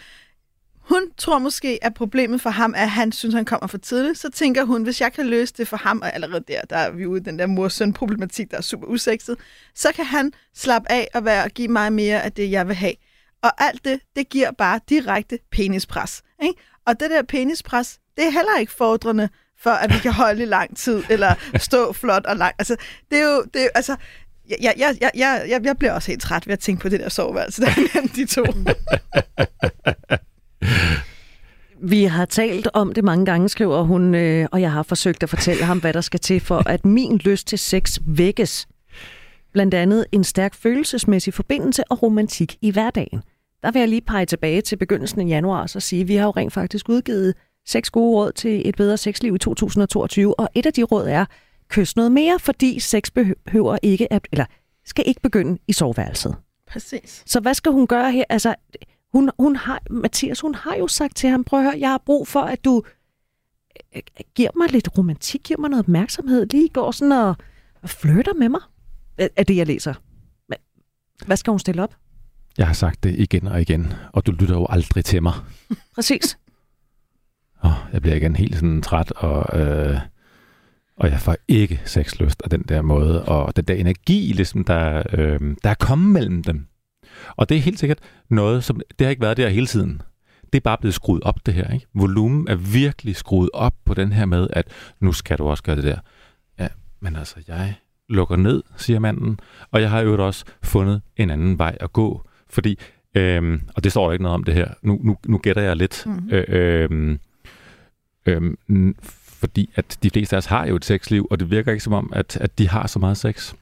[0.88, 4.18] hun tror måske, at problemet for ham er, at han synes, han kommer for tidligt.
[4.18, 6.90] Så tænker hun, hvis jeg kan løse det for ham, og allerede der, der er
[6.90, 9.37] vi ude i den der mor-søn-problematik, der er super usekset,
[9.75, 12.77] så kan han slappe af og være og give mig mere af det, jeg vil
[12.77, 12.94] have.
[13.42, 16.23] Og alt det, det giver bare direkte penispres.
[16.42, 16.55] Ikke?
[16.87, 19.29] Og det der penispres, det er heller ikke fordrende
[19.62, 22.55] for, at vi kan holde i lang tid, eller stå flot og langt.
[22.59, 22.77] Altså,
[23.11, 23.97] det er jo, det er, jo- altså,
[24.49, 27.01] jeg, jeg, jeg, jeg, jeg, jeg bliver også helt træt ved at tænke på det
[27.01, 28.44] der soveværelse, der er mellem de to.
[31.83, 35.29] Vi har talt om det mange gange, skriver hun, øh, og jeg har forsøgt at
[35.29, 38.69] fortælle ham, hvad der skal til for, at min lyst til sex vækkes.
[39.52, 43.23] Blandt andet en stærk følelsesmæssig forbindelse og romantik i hverdagen.
[43.62, 46.15] Der vil jeg lige pege tilbage til begyndelsen af januar og så sige, at vi
[46.15, 47.35] har jo rent faktisk udgivet
[47.67, 51.25] seks gode råd til et bedre sexliv i 2022, og et af de råd er,
[51.69, 54.44] kys noget mere, fordi sex behøver ikke at, eller
[54.85, 56.37] skal ikke begynde i soveværelset.
[56.67, 57.23] Præcis.
[57.27, 58.25] Så hvad skal hun gøre her?
[58.29, 58.54] Altså,
[59.15, 62.02] hun, hun har, Mathias, hun har jo sagt til ham, prøv at høre, jeg har
[62.06, 62.83] brug for, at du
[63.96, 64.02] øh,
[64.35, 67.37] giver mig lidt romantik, giver mig noget opmærksomhed, lige går sådan og,
[67.83, 68.60] og flytter med mig,
[69.19, 69.94] er er det, jeg læser.
[70.48, 70.58] Men,
[71.27, 71.96] hvad skal hun stille op?
[72.58, 75.35] Jeg har sagt det igen og igen, og du lytter jo aldrig til mig.
[75.94, 76.38] Præcis.
[77.62, 79.98] Oh, jeg bliver igen helt sådan træt og øh,
[80.96, 85.02] Og jeg får ikke sexlyst af den der måde, og den der energi, ligesom, der,
[85.12, 86.67] øh, der er kommet mellem dem.
[87.37, 87.98] Og det er helt sikkert
[88.29, 90.02] noget, som det har ikke været der hele tiden.
[90.52, 91.72] Det er bare blevet skruet op, det her.
[91.72, 91.87] Ikke?
[91.94, 94.66] Volumen er virkelig skruet op på den her med, at
[95.00, 95.98] nu skal du også gøre det der.
[96.58, 96.68] Ja,
[97.00, 97.75] men altså, jeg
[98.08, 102.29] lukker ned, siger manden, og jeg har jo også fundet en anden vej at gå,
[102.50, 102.79] fordi,
[103.14, 106.06] øhm, og det står ikke noget om det her, nu, nu, nu gætter jeg lidt,
[106.06, 106.29] mm.
[106.31, 107.18] øh, øh,
[108.27, 108.94] øh,
[109.44, 111.92] fordi at de fleste af os har jo et sexliv, og det virker ikke som
[111.92, 113.54] om, at, at de har så meget sex.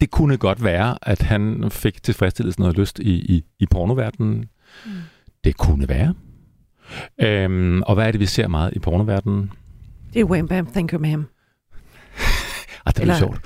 [0.00, 4.48] Det kunne godt være, at han fik tilfredsstillet noget lyst i, i, i pornoverdenen.
[4.86, 4.92] Mm.
[5.44, 6.14] Det kunne være.
[7.20, 9.52] Øhm, og hvad er det, vi ser meget i pornoverdenen?
[10.14, 11.24] Det er Wham Bam, Thank You Ma'am.
[12.86, 13.18] ah, det er Eller...
[13.18, 13.40] sjovt.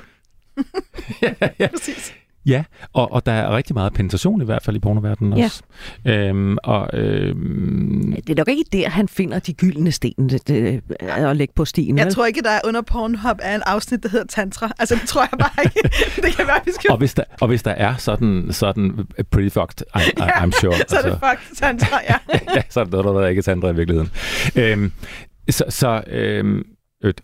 [1.22, 1.68] ja, ja.
[1.68, 2.14] Præcis.
[2.46, 5.62] Ja, og, og der er rigtig meget penetration i hvert fald i pornoverdenen også.
[6.04, 6.28] Ja.
[6.28, 10.82] Øhm, og, øhm, det er nok ikke der, han finder de gyldne sten det, det,
[11.00, 11.98] at lægge på stien.
[11.98, 12.14] Jeg vel?
[12.14, 14.72] tror ikke, der er under Pornhub er en afsnit, der hedder Tantra.
[14.78, 15.80] Altså, det tror jeg bare ikke.
[16.26, 16.90] det kan være, vi skal...
[16.90, 20.60] Og hvis der, og hvis der er sådan, sådan pretty fucked, I, I, ja, I'm
[20.60, 20.76] sure.
[20.88, 22.16] så er det altså, fucked Tantra, ja.
[22.56, 24.10] ja, så er det noget, der er ikke Tantra i virkeligheden.
[24.56, 24.92] Øhm,
[25.50, 26.64] så, så øhm,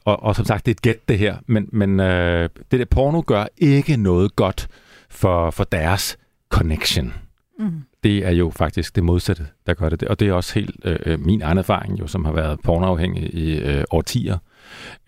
[0.04, 2.84] og, og som sagt, det er et gæt det her, men, men øh, det der
[2.84, 4.68] porno gør ikke noget godt
[5.14, 6.16] for, for deres
[6.48, 7.12] connection.
[7.58, 7.82] Mm.
[8.02, 10.02] Det er jo faktisk det modsatte, der gør det.
[10.02, 13.34] Og det er også helt øh, øh, min egen erfaring, jo, som har været pornoafhængig
[13.34, 14.38] i øh, årtier.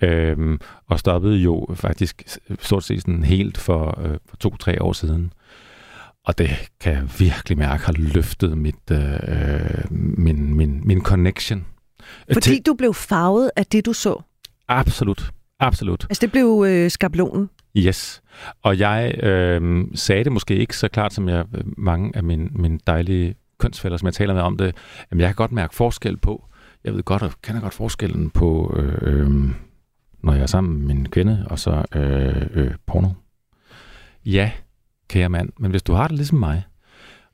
[0.02, 5.32] Øhm, og stoppede jo faktisk stort set sådan helt for, øh, for to-tre år siden.
[6.24, 6.50] Og det
[6.80, 11.66] kan jeg virkelig mærke har løftet mit, øh, min, min, min connection.
[12.32, 12.66] Fordi til...
[12.66, 14.22] du blev farvet af det, du så?
[14.68, 15.30] Absolut.
[15.61, 16.07] Absolut.
[16.11, 17.50] Altså det blev øh, skablonen?
[17.76, 18.22] Yes.
[18.62, 22.48] Og jeg øh, sagde det måske ikke så klart, som jeg øh, mange af mine,
[22.52, 24.76] mine dejlige kønsfælder, som jeg taler med om det,
[25.10, 26.44] jamen jeg kan godt mærke forskel på,
[26.84, 29.54] jeg ved godt, og kender godt forskellen på, øh, øhm,
[30.22, 33.08] når jeg er sammen med min kvinde, og så øh, øh, porno.
[34.24, 34.52] Ja,
[35.08, 36.64] kære mand, men hvis du har det ligesom mig,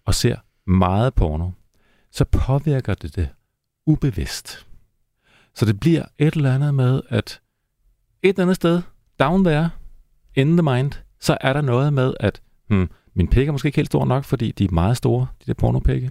[0.05, 0.37] og ser
[0.67, 1.51] meget porno,
[2.11, 3.29] så påvirker det det
[3.87, 4.67] ubevidst.
[5.55, 7.41] Så det bliver et eller andet med, at
[8.23, 8.83] et eller andet sted,
[9.21, 9.71] down there,
[10.37, 13.77] in the mind, så er der noget med, at hmm, min pæk er måske ikke
[13.77, 16.11] helt stor nok, fordi de er meget store, de der pornopække.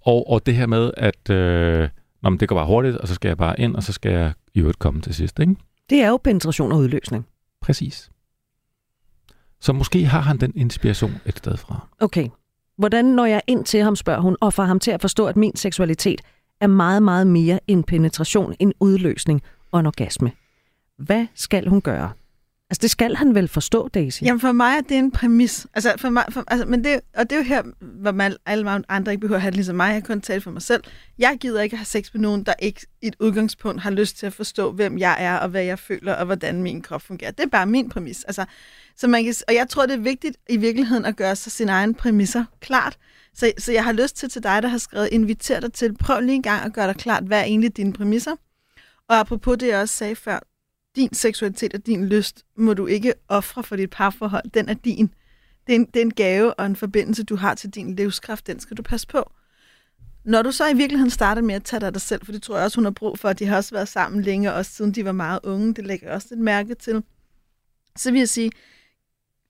[0.00, 1.88] Og, og det her med, at øh,
[2.22, 4.12] nå, men det går bare hurtigt, og så skal jeg bare ind, og så skal
[4.12, 5.38] jeg i øvrigt komme til sidst.
[5.38, 5.56] Ikke?
[5.90, 7.26] Det er jo penetration og udløsning.
[7.60, 8.10] Præcis.
[9.60, 11.88] Så måske har han den inspiration et sted fra.
[12.00, 12.28] Okay.
[12.78, 15.36] Hvordan når jeg ind til ham, spørger hun, og får ham til at forstå, at
[15.36, 16.20] min seksualitet
[16.60, 20.32] er meget, meget mere en penetration, en udløsning og en orgasme.
[20.98, 22.10] Hvad skal hun gøre?
[22.70, 24.22] Altså, det skal han vel forstå, Daisy?
[24.22, 25.66] Jamen, for mig er det en præmis.
[25.74, 28.70] Altså, for mig, for, altså, men det, og det er jo her, hvor man, alle
[28.88, 29.92] andre ikke behøver at have det ligesom mig.
[29.92, 30.84] Jeg kan kun tale for mig selv.
[31.18, 34.26] Jeg gider ikke have sex med nogen, der ikke i et udgangspunkt har lyst til
[34.26, 37.30] at forstå, hvem jeg er, og hvad jeg føler, og hvordan min krop fungerer.
[37.30, 38.24] Det er bare min præmis.
[38.24, 38.44] Altså,
[38.96, 41.72] så man kan, og jeg tror, det er vigtigt i virkeligheden at gøre sig sine
[41.72, 42.98] egne præmisser klart.
[43.34, 46.20] Så, så jeg har lyst til til dig, der har skrevet, inviter dig til, prøv
[46.20, 48.36] lige en gang at gøre dig klart, hvad er egentlig dine præmisser.
[49.08, 50.38] Og apropos det, jeg også sagde før,
[50.96, 54.50] din seksualitet og din lyst må du ikke ofre for dit parforhold.
[54.50, 55.14] Den er din.
[55.66, 58.46] Det er, en, det er en gave og en forbindelse, du har til din livskraft.
[58.46, 59.32] Den skal du passe på.
[60.24, 62.56] Når du så i virkeligheden starter med at tage dig dig selv, for det tror
[62.56, 64.92] jeg også, hun har brug for, og de har også været sammen længe, også siden
[64.92, 67.02] de var meget unge, det lægger jeg også et mærke til,
[67.96, 68.50] så vil jeg sige,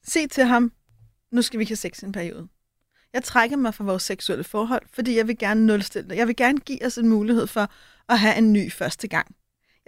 [0.05, 0.73] se til ham,
[1.33, 2.49] nu skal vi have sex i en periode.
[3.13, 6.17] Jeg trækker mig fra vores seksuelle forhold, fordi jeg vil gerne nulstille det.
[6.17, 7.71] Jeg vil gerne give os en mulighed for
[8.09, 9.37] at have en ny første gang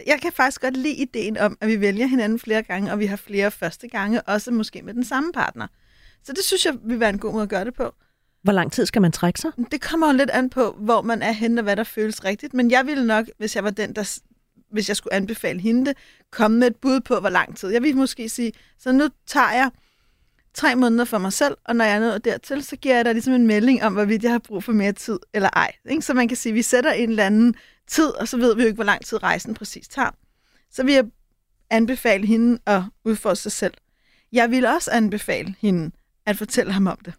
[0.07, 3.07] jeg kan faktisk godt lide ideen om, at vi vælger hinanden flere gange, og vi
[3.07, 5.66] har flere første gange, også måske med den samme partner.
[6.24, 7.94] Så det synes jeg vil være en god måde at gøre det på.
[8.42, 9.53] Hvor lang tid skal man trække sig?
[9.72, 12.55] Det kommer jo lidt an på, hvor man er henne, og hvad der føles rigtigt.
[12.55, 14.20] Men jeg ville nok, hvis jeg var den, der
[14.70, 15.97] hvis jeg skulle anbefale hende det,
[16.32, 17.68] komme med et bud på, hvor lang tid.
[17.68, 19.70] Jeg vil måske sige, så nu tager jeg
[20.55, 23.14] tre måneder for mig selv, og når jeg er nået dertil, så giver jeg dig
[23.14, 25.72] ligesom en melding om, hvorvidt jeg har brug for mere tid eller ej.
[25.90, 26.03] Ikke?
[26.03, 27.55] Så man kan sige, at vi sætter en eller anden
[27.87, 30.11] tid, og så ved vi jo ikke, hvor lang tid rejsen præcis tager.
[30.70, 31.05] Så vil jeg
[31.70, 33.74] anbefale hende at udfordre sig selv.
[34.32, 35.91] Jeg vil også anbefale hende
[36.26, 37.14] at fortælle ham om det.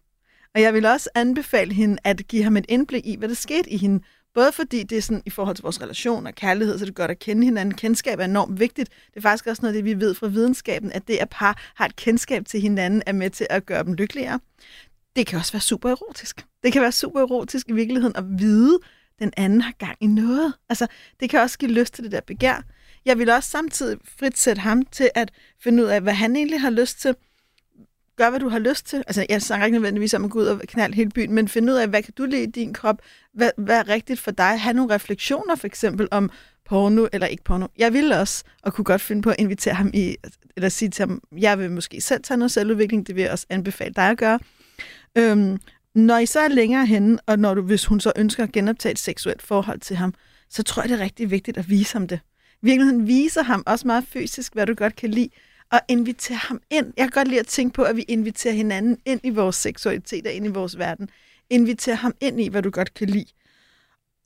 [0.55, 3.69] Og jeg vil også anbefale hende at give ham et indblik i, hvad der skete
[3.69, 4.03] i hende.
[4.33, 7.07] Både fordi det er sådan i forhold til vores relation og kærlighed, så det gør
[7.07, 7.73] at kende hinanden.
[7.73, 8.89] Kendskab er enormt vigtigt.
[8.89, 11.85] Det er faktisk også noget det, vi ved fra videnskaben, at det at par har
[11.85, 14.39] et kendskab til hinanden, er med til at gøre dem lykkeligere.
[15.15, 16.45] Det kan også være super erotisk.
[16.63, 18.79] Det kan være super erotisk i virkeligheden at vide,
[19.19, 20.53] den anden har gang i noget.
[20.69, 20.87] Altså,
[21.19, 22.63] det kan også give lyst til det der begær.
[23.05, 25.31] Jeg vil også samtidig frit sætte ham til at
[25.63, 27.15] finde ud af, hvad han egentlig har lyst til.
[28.15, 28.97] Gør, hvad du har lyst til.
[29.07, 31.73] Altså, jeg snakker ikke nødvendigvis om at gå ud og knalde hele byen, men finde
[31.73, 33.01] ud af, hvad kan du lide i din krop?
[33.33, 34.59] Hvad, hvad er rigtigt for dig?
[34.59, 36.29] Ha' nogle refleksioner, for eksempel, om
[36.65, 37.67] porno, eller ikke porno.
[37.77, 40.15] Jeg ville også, og kunne godt finde på at invitere ham i,
[40.55, 43.45] eller sige til ham, jeg vil måske selv tage noget selvudvikling, det vil jeg også
[43.49, 44.39] anbefale dig at gøre.
[45.15, 45.57] Øhm,
[45.97, 48.91] når I så er længere henne, og når du, hvis hun så ønsker at genoptage
[48.91, 50.13] et seksuelt forhold til ham,
[50.49, 52.19] så tror jeg, det er rigtig vigtigt at vise ham det.
[52.61, 55.29] Virkeligheden viser ham også meget fysisk, hvad du godt kan lide,
[55.71, 56.93] og invitere ham ind.
[56.97, 60.27] Jeg kan godt lide at tænke på, at vi inviterer hinanden ind i vores seksualitet
[60.27, 61.09] og ind i vores verden.
[61.49, 63.25] Inviter ham ind i, hvad du godt kan lide.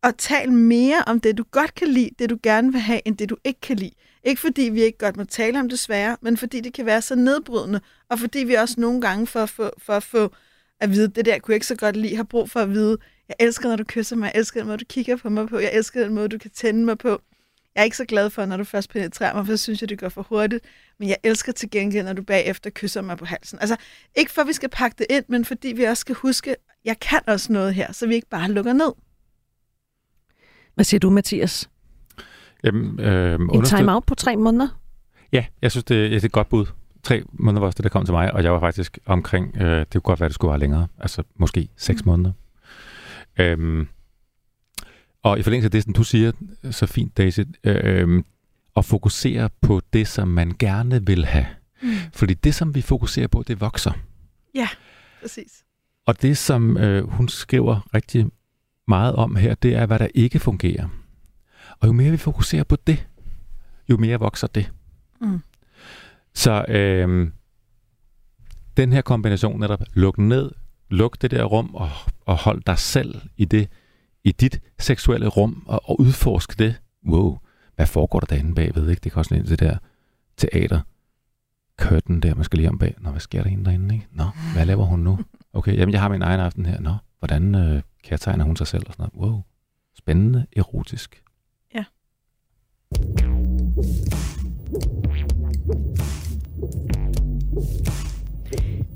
[0.03, 3.17] Og tal mere om det, du godt kan lide, det du gerne vil have, end
[3.17, 3.91] det du ikke kan lide.
[4.23, 7.01] Ikke fordi vi ikke godt må tale om det svære, men fordi det kan være
[7.01, 10.33] så nedbrydende, og fordi vi også nogle gange for at få, for at få
[10.81, 12.97] at vide, det der kunne jeg ikke så godt lide, har brug for at vide,
[13.27, 15.59] jeg elsker, når du kysser mig, jeg elsker den måde, du kigger på mig på,
[15.59, 17.21] jeg elsker den måde, du kan tænde mig på.
[17.75, 19.89] Jeg er ikke så glad for, når du først penetrerer mig, for så synes jeg,
[19.89, 20.65] det går for hurtigt.
[20.99, 23.59] Men jeg elsker til gengæld, når du bagefter kysser mig på halsen.
[23.59, 23.75] Altså,
[24.15, 26.55] ikke for, at vi skal pakke det ind, men fordi vi også skal huske,
[26.85, 28.91] jeg kan også noget her, så vi ikke bare lukker ned.
[30.75, 31.69] Hvad siger du, Mathias?
[32.63, 34.81] Jamen, øh, En time-out på tre måneder?
[35.31, 36.65] Ja, jeg synes, det er et godt bud.
[37.03, 39.91] Tre måneder var det, der kom til mig, og jeg var faktisk omkring, øh, det
[39.93, 42.09] kunne godt være, det skulle være længere, altså måske seks mm.
[42.09, 42.31] måneder.
[43.39, 43.87] Øhm,
[45.23, 46.31] og i forlængelse af det, som du siger
[46.71, 48.23] så fint, Daisy, øh,
[48.75, 51.45] at fokusere på det, som man gerne vil have.
[51.81, 51.89] Mm.
[52.13, 53.91] Fordi det, som vi fokuserer på, det vokser.
[54.55, 54.67] Ja,
[55.21, 55.63] præcis.
[56.05, 58.25] Og det, som øh, hun skriver rigtig
[58.87, 60.87] meget om her, det er, hvad der ikke fungerer.
[61.79, 63.07] Og jo mere vi fokuserer på det,
[63.89, 64.71] jo mere vokser det.
[65.21, 65.41] Mm.
[66.33, 67.31] Så øh,
[68.77, 70.51] den her kombination netop, luk ned,
[70.89, 71.89] luk det der rum og,
[72.25, 73.69] og hold dig selv i det,
[74.23, 76.75] i dit seksuelle rum og, og udforsk det.
[77.07, 77.37] Wow,
[77.75, 78.89] hvad foregår der derinde bagved?
[78.89, 79.01] Ikke?
[79.03, 79.77] Det kan også det der
[80.37, 80.79] teater
[81.81, 82.95] curtain der, man skal lige om bag.
[82.99, 83.95] Nå, hvad sker der inde derinde?
[83.95, 84.07] Ikke?
[84.11, 84.23] Nå,
[84.53, 85.19] hvad laver hun nu?
[85.53, 86.79] Okay, jamen jeg har min egen aften her.
[86.79, 88.83] Nå, hvordan øh, kærtegner hun sig selv?
[88.87, 89.31] Og sådan noget.
[89.31, 89.41] Wow,
[89.97, 91.23] spændende, erotisk.
[91.75, 91.85] Ja.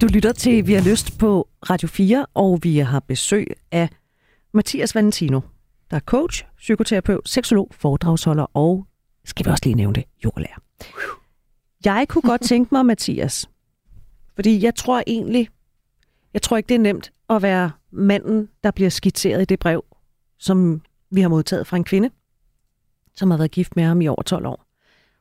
[0.02, 3.90] Du lytter til Vi har lyst på Radio 4, og vi har besøg af
[4.54, 5.42] Mathias Valentino,
[5.92, 8.86] der er coach, psykoterapeut, seksolog, foredragsholder og,
[9.26, 10.58] skal vi også lige nævne det, yogalærer.
[11.86, 13.50] Jeg kunne godt tænke mig, Mathias,
[14.36, 15.50] fordi jeg tror egentlig,
[16.34, 19.86] jeg tror ikke, det er nemt at være manden, der bliver skitseret i det brev,
[20.40, 20.82] som
[21.12, 22.10] vi har modtaget fra en kvinde,
[23.14, 24.65] som har været gift med ham i over 12 år.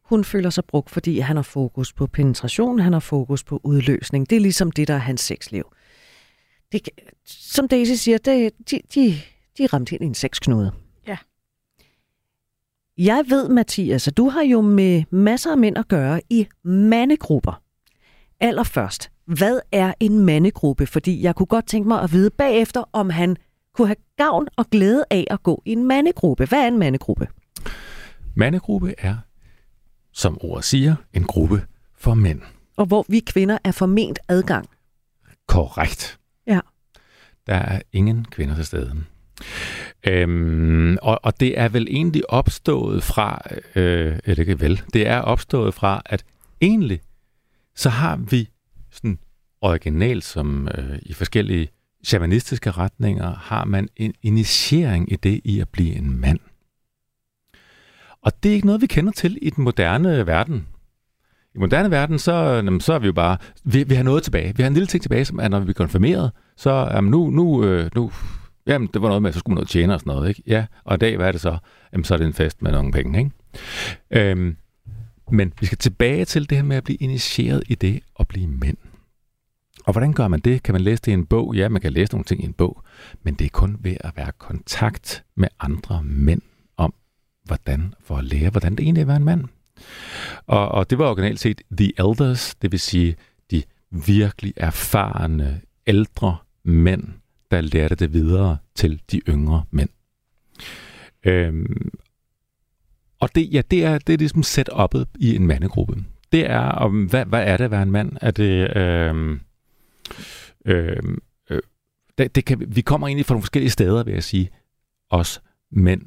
[0.04, 4.30] Hun føler sig brugt, fordi han har fokus på penetration, han har fokus på udløsning.
[4.30, 5.64] Det er ligesom det, der er hans sexliv.
[6.72, 6.88] Det,
[7.26, 9.14] som Daisy siger, det, de, de,
[9.58, 10.72] de er ramt ind i en sexknude.
[11.06, 11.16] Ja.
[12.98, 17.62] Jeg ved, Mathias, at du har jo med masser af mænd at gøre i mandegrupper.
[18.40, 20.86] Allerførst, hvad er en mandegruppe?
[20.86, 23.36] Fordi jeg kunne godt tænke mig at vide bagefter, om han
[23.74, 26.46] kunne have gavn og glæde af at gå i en mandegruppe.
[26.46, 27.28] Hvad er en mandegruppe?
[28.36, 29.16] Mandegruppe er,
[30.14, 31.62] som ordet siger, en gruppe
[31.96, 32.40] for mænd.
[32.76, 34.68] Og hvor vi kvinder er forment adgang.
[35.48, 36.18] Korrekt.
[36.46, 36.60] Ja.
[37.46, 39.04] Der er ingen kvinder til stede.
[40.06, 43.42] Øhm, og, og det er vel egentlig opstået fra,
[43.74, 46.24] øh, eller ikke vel, det er opstået fra, at
[46.60, 47.00] egentlig
[47.76, 48.48] så har vi
[48.90, 49.18] sådan
[49.60, 51.68] originalt, som øh, i forskellige
[52.04, 56.40] shamanistiske retninger, har man en initiering i det i at blive en mand.
[58.24, 60.66] Og det er ikke noget, vi kender til i den moderne verden.
[61.54, 64.56] I moderne verden, så, jamen, så er vi jo bare, vi, vi har noget tilbage.
[64.56, 67.30] Vi har en lille ting tilbage, som er, når vi er konfirmeret, så jamen, nu,
[67.30, 68.12] nu, øh, nu,
[68.66, 70.42] jamen, det var noget med, at så skulle man noget tjene og sådan noget, ikke?
[70.46, 71.58] Ja, og i dag, hvad er det så?
[71.92, 74.30] Jamen, så er det en fest med nogle penge, ikke?
[74.30, 74.56] Øhm,
[75.30, 78.46] men vi skal tilbage til det her med at blive initieret i det at blive
[78.46, 78.76] mænd.
[79.84, 80.62] Og hvordan gør man det?
[80.62, 81.54] Kan man læse det i en bog?
[81.54, 82.82] Ja, man kan læse nogle ting i en bog,
[83.22, 86.42] men det er kun ved at være i kontakt med andre mænd
[87.44, 89.44] hvordan, for at lære, hvordan det egentlig er at være en mand.
[90.46, 93.16] Og, og det var originalt set The Elders, det vil sige
[93.50, 97.04] de virkelig erfarne, ældre mænd,
[97.50, 99.88] der lærte det videre til de yngre mænd.
[101.24, 101.90] Øhm,
[103.20, 106.04] og det, ja, det er, det er ligesom setup'et i en mandegruppe.
[106.32, 108.16] Det er, om, hvad, hvad er det at være en mand?
[108.20, 108.76] Er det...
[108.76, 109.40] Øhm,
[110.64, 111.18] øhm,
[111.50, 111.62] øh,
[112.18, 114.50] det, det kan, vi kommer egentlig fra nogle forskellige steder, vil jeg sige,
[115.10, 116.02] os mænd.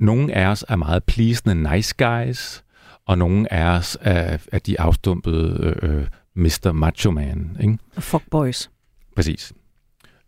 [0.00, 2.64] Nogle af os er meget pleasende nice guys,
[3.06, 6.72] og nogle af os er, er de afstumpede øh, Mr.
[6.72, 7.56] Macho Man.
[7.60, 7.78] Ikke?
[7.98, 8.70] Fuck boys.
[9.16, 9.52] Præcis.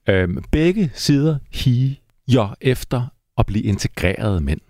[0.08, 3.06] Øhm, begge sider higer efter
[3.38, 4.60] at blive integrerede mænd.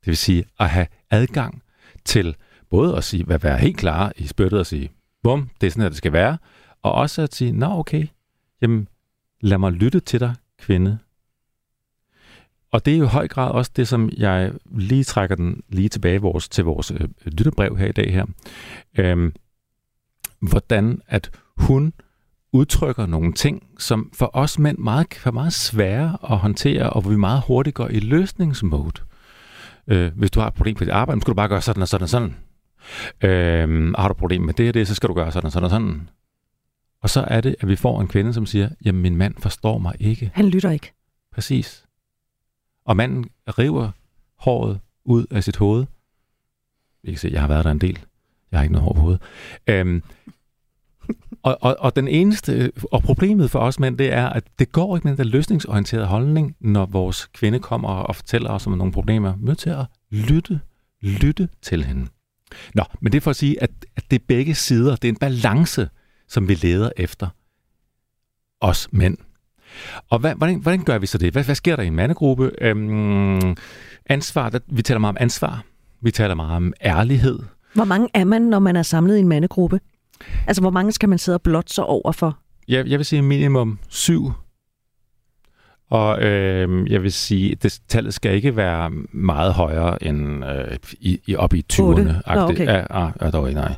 [0.00, 1.62] Det vil sige at have adgang
[2.04, 2.36] til
[2.70, 4.90] både at sige, hvad være helt klar i spyttet og sige,
[5.22, 6.38] bum, det er sådan det skal være,
[6.82, 8.06] og også at sige, nå okay,
[8.62, 8.88] jamen
[9.40, 10.98] lad mig lytte til dig, kvinde.
[12.74, 15.88] Og det er jo i høj grad også det, som jeg lige trækker den lige
[15.88, 18.26] tilbage vores, til vores øh, lytterbrev her i dag her.
[18.98, 19.32] Øhm,
[20.40, 21.92] hvordan at hun
[22.52, 27.02] udtrykker nogle ting, som for os mænd meget, kan være meget svære at håndtere, og
[27.02, 29.02] hvor vi meget hurtigt går i løsningsmode.
[29.86, 31.82] Øh, hvis du har et problem på dit arbejde, så skal du bare gøre sådan
[31.82, 32.36] og sådan og sådan.
[33.22, 35.52] Øh, har du et problem med det og det, så skal du gøre sådan og
[35.52, 36.08] sådan og sådan.
[37.02, 39.78] Og så er det, at vi får en kvinde, som siger, jamen min mand forstår
[39.78, 40.30] mig ikke.
[40.34, 40.92] Han lytter ikke.
[41.32, 41.83] Præcis.
[42.84, 43.90] Og manden river
[44.38, 45.86] håret ud af sit hoved.
[47.02, 47.98] Vi kan se, jeg har været der en del.
[48.50, 49.22] Jeg har ikke noget hår på hovedet.
[49.66, 50.02] Øhm,
[51.42, 54.96] og, og, og den eneste, og problemet for os mænd, det er, at det går
[54.96, 59.36] ikke med den løsningsorienterede holdning, når vores kvinde kommer og fortæller os om nogle problemer.
[59.36, 60.60] Vi er til at lytte,
[61.00, 62.06] lytte til hende.
[62.74, 64.96] Nå, men det er for at sige, at, at det er begge sider.
[64.96, 65.88] Det er en balance,
[66.28, 67.28] som vi leder efter.
[68.60, 69.18] Os mænd.
[70.10, 71.32] Og hvad, hvordan, hvordan gør vi så det?
[71.32, 72.50] Hvad, hvad sker der i en mandegruppe?
[72.60, 73.56] Øhm,
[74.06, 75.64] ansvar, der, vi taler meget om ansvar.
[76.02, 77.38] Vi taler meget om ærlighed.
[77.74, 79.80] Hvor mange er man, når man er samlet i en mandegruppe?
[80.46, 82.38] Altså, hvor mange skal man sidde og blot sig over for?
[82.68, 84.32] Jeg, jeg vil sige minimum syv.
[85.90, 90.76] Og øh, jeg vil sige, at det, tallet skal ikke være meget højere end øh,
[91.00, 92.34] i, i, op i 20'erne.
[92.34, 92.66] Nå, okay.
[92.66, 93.74] Ja, ah, ah, dog, nej.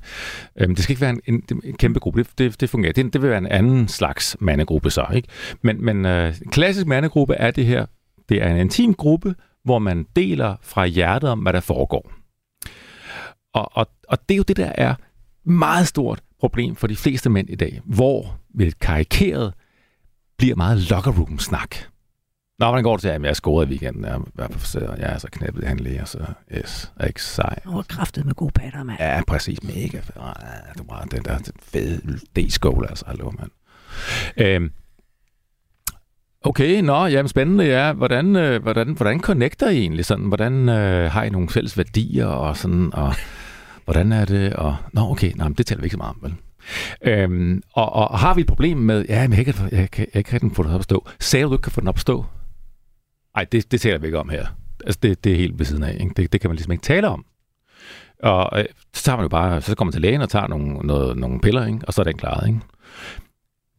[0.61, 2.21] Øhm, det skal ikke være en, en, en kæmpe gruppe.
[2.21, 2.93] Det, det, det fungerer.
[2.93, 5.07] Det, det vil være en anden slags mandegruppe så.
[5.15, 5.29] Ikke?
[5.63, 7.87] Men, men øh, klassisk mandegruppe er det her.
[8.29, 9.35] Det er en intim gruppe,
[9.65, 12.13] hvor man deler fra hjertet om, hvad der foregår.
[13.55, 14.95] Og, og, og det er jo det, der er
[15.45, 19.55] meget stort problem for de fleste mænd i dag, hvor ved karikeret
[20.39, 21.77] bliver meget locker room snak.
[22.59, 24.05] Nå, hvordan går det til, at jeg scoret i weekenden?
[24.05, 26.19] Jeg er, på jeg er så knæppet i handlæger, så
[26.57, 27.59] yes, er ikke sej.
[27.67, 28.99] Åh, kraftet med gode patter, mand.
[29.01, 29.63] Ja, præcis.
[29.63, 30.15] Mega fed.
[30.79, 33.05] Du var den der fede D-skål, altså.
[33.07, 33.51] Hallo, mand.
[34.37, 34.71] Øhm,
[36.45, 37.93] Okay, nå, jamen spændende, ja.
[37.93, 40.25] Hvordan, øh, hvordan, hvordan connecter I egentlig sådan?
[40.25, 43.15] Hvordan øh, har I nogle fælles værdier og sådan, og
[43.85, 44.53] hvordan er det?
[44.53, 46.35] Og, nå, okay, nej, men det taler vi ikke så meget om, vel?
[47.13, 50.25] Øhm, og, og, har vi et problem med, ja, men jeg kan, jeg kan, jeg
[50.25, 51.09] kan rigtig få det op at stå.
[51.21, 52.25] Sagde du, du ikke kan få den op at stå?
[53.37, 54.47] Ej, det, det taler vi ikke om her.
[54.85, 55.97] Altså, det, det er helt ved siden af.
[56.01, 56.13] Ikke?
[56.17, 57.25] Det, det kan man ligesom ikke tale om.
[58.23, 58.65] Og øh,
[58.95, 61.41] så tager man jo bare, så kommer man til lægen og tager nogle, noget, nogle
[61.41, 61.81] piller, ikke?
[61.87, 62.49] og så er den klaret.
[62.49, 62.61] Ikke?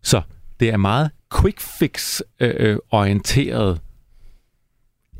[0.04, 0.22] Så
[0.60, 3.82] det er meget quick fix øh, øh, orienteret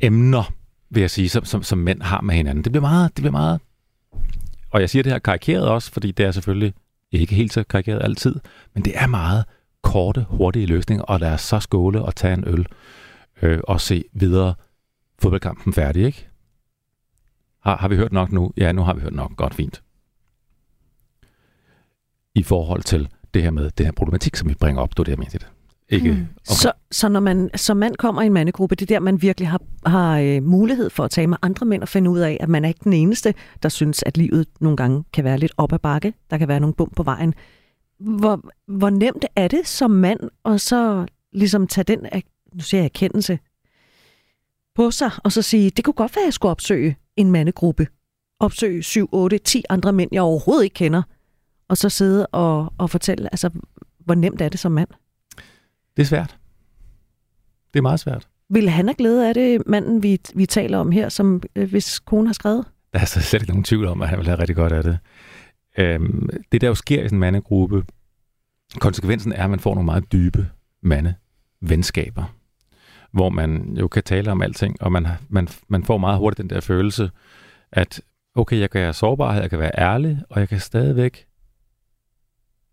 [0.00, 0.52] emner,
[0.90, 2.64] vil jeg sige, som, som, som mænd har med hinanden.
[2.64, 3.60] Det bliver meget, det bliver meget,
[4.70, 6.74] og jeg siger det her karikeret også, fordi det er selvfølgelig
[7.12, 8.34] ikke helt så karikeret altid,
[8.74, 9.44] men det er meget
[9.82, 12.66] korte, hurtige løsninger, og der er så skåle og tage en øl
[13.42, 14.54] øh, og se videre
[15.18, 16.28] fodboldkampen færdig, ikke?
[17.60, 18.52] Har, har vi hørt nok nu?
[18.56, 19.36] Ja, nu har vi hørt nok.
[19.36, 19.82] Godt, fint.
[22.34, 25.04] I forhold til det her med det her problematik, som vi bringer op, det er
[25.04, 25.38] det, jeg mente.
[25.88, 26.10] Ikke?
[26.10, 26.16] Mm.
[26.16, 26.26] Okay.
[26.44, 29.48] Så, så når man som mand kommer i en mandegruppe, det er der, man virkelig
[29.48, 32.48] har, har øh, mulighed for at tale med andre mænd og finde ud af, at
[32.48, 35.72] man er ikke den eneste, der synes, at livet nogle gange kan være lidt op
[35.72, 36.14] ad bakke.
[36.30, 37.34] Der kan være nogle bump på vejen.
[38.00, 42.06] Hvor, hvor nemt er det som mand at så ligesom tage den,
[42.52, 43.38] nu siger jeg erkendelse,
[44.74, 47.86] på sig, og så sige, det kunne godt være, at jeg skulle opsøge en mandegruppe.
[48.40, 51.02] Opsøge 7, 8, 10 andre mænd, jeg overhovedet ikke kender.
[51.68, 53.50] Og så sidde og, og fortælle, altså,
[53.98, 54.88] hvor nemt er det som mand?
[55.96, 56.38] Det er svært.
[57.72, 58.28] Det er meget svært.
[58.50, 61.98] Vil han have glæde af det, manden, vi, vi taler om her, som øh, hvis
[61.98, 62.64] kone har skrevet?
[62.92, 64.82] Der er så slet ikke nogen tvivl om, at han vil have rigtig godt af
[64.82, 64.98] det.
[65.78, 67.84] Øhm, det, der jo sker i sådan en mandegruppe,
[68.78, 70.48] konsekvensen er, at man får nogle meget dybe
[70.82, 72.37] mandevenskaber,
[73.10, 76.50] hvor man jo kan tale om alting, og man, man, man får meget hurtigt den
[76.50, 77.10] der følelse,
[77.72, 78.00] at
[78.34, 81.28] okay, jeg kan være sårbar, jeg kan være ærlig, og jeg kan stadigvæk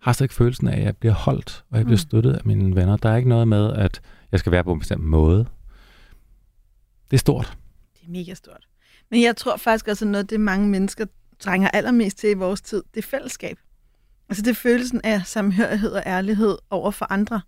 [0.05, 2.07] har stadig følelsen af, at jeg bliver holdt, og jeg bliver mm.
[2.09, 2.97] støttet af mine venner.
[2.97, 5.45] Der er ikke noget med, at jeg skal være på en bestemt måde.
[7.11, 7.57] Det er stort.
[7.93, 8.67] Det er mega stort.
[9.11, 11.05] Men jeg tror faktisk også, at noget det mange mennesker
[11.39, 13.57] trænger allermest til i vores tid, det er fællesskab.
[14.29, 17.41] Altså det er følelsen af samhørighed og ærlighed over for andre.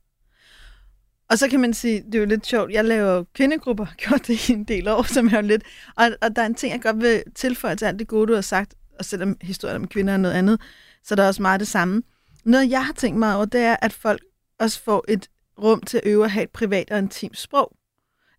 [1.30, 4.50] Og så kan man sige, det er jo lidt sjovt, jeg laver kvindegrupper, gjort det
[4.50, 5.64] i en del år, som er jo lidt,
[5.96, 8.34] og, og der er en ting, jeg godt vil tilføje til alt det gode, du
[8.34, 10.62] har sagt, og selvom historien om kvinder er noget andet,
[11.04, 12.04] så er der også meget det samme.
[12.46, 14.22] Noget, jeg har tænkt mig over, det er, at folk
[14.60, 15.28] også får et
[15.62, 17.74] rum til at øve at have et privat og intimt sprog.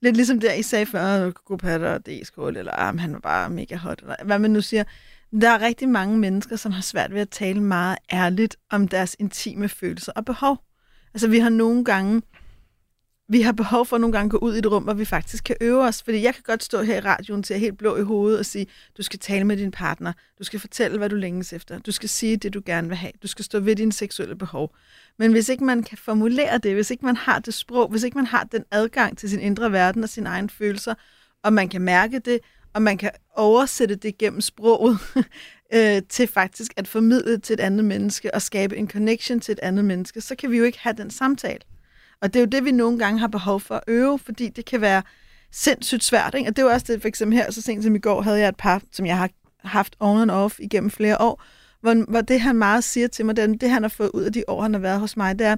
[0.00, 3.18] Lidt ligesom der, I sagde før, god patter og det skål, eller ah, han var
[3.18, 4.84] bare mega hot, eller hvad man nu siger.
[5.40, 9.16] Der er rigtig mange mennesker, som har svært ved at tale meget ærligt om deres
[9.18, 10.58] intime følelser og behov.
[11.14, 12.22] Altså, vi har nogle gange
[13.30, 15.44] vi har behov for nogle gange at gå ud i et rum, hvor vi faktisk
[15.44, 16.02] kan øve os.
[16.02, 18.66] Fordi jeg kan godt stå her i radioen til helt blå i hovedet og sige,
[18.96, 22.08] du skal tale med din partner, du skal fortælle, hvad du længes efter, du skal
[22.08, 24.74] sige det, du gerne vil have, du skal stå ved dine seksuelle behov.
[25.18, 28.18] Men hvis ikke man kan formulere det, hvis ikke man har det sprog, hvis ikke
[28.18, 30.94] man har den adgang til sin indre verden og sine egne følelser,
[31.42, 32.40] og man kan mærke det,
[32.72, 34.98] og man kan oversætte det gennem sproget
[35.74, 39.52] øh, til faktisk at formidle det til et andet menneske og skabe en connection til
[39.52, 41.60] et andet menneske, så kan vi jo ikke have den samtale.
[42.22, 44.64] Og det er jo det, vi nogle gange har behov for at øve, fordi det
[44.64, 45.02] kan være
[45.52, 46.34] sindssygt svært.
[46.34, 46.48] Ikke?
[46.50, 48.38] Og det er jo også det, for eksempel her, så sent som i går, havde
[48.38, 49.30] jeg et par, som jeg har
[49.64, 51.42] haft on and off igennem flere år,
[51.80, 54.32] hvor, hvor det han meget siger til mig, det, det han har fået ud af
[54.32, 55.56] de år, han har været hos mig, det er,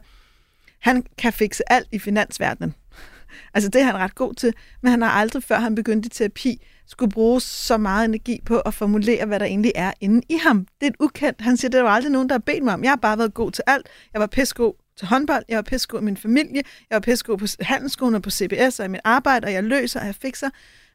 [0.78, 2.74] han kan fikse alt i finansverdenen.
[3.54, 6.10] altså det er han ret god til, men han har aldrig før han begyndte i
[6.10, 10.36] terapi, skulle bruge så meget energi på at formulere, hvad der egentlig er inde i
[10.42, 10.66] ham.
[10.80, 11.40] Det er et ukendt.
[11.40, 12.84] Han siger, det var aldrig nogen, der har bedt mig om.
[12.84, 13.86] Jeg har bare været god til alt.
[14.12, 17.46] Jeg var pissegod til håndbold, jeg var pissegod i min familie, jeg var pissegod på
[17.60, 20.50] handelsskolen og på CBS og i mit arbejde, og jeg løser og jeg fikser.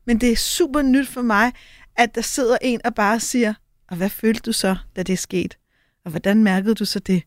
[0.07, 1.51] Men det er super nyt for mig,
[1.95, 3.53] at der sidder en og bare siger,
[3.89, 5.57] og hvad følte du så, da det skete?
[6.05, 7.23] Og hvordan mærkede du så det?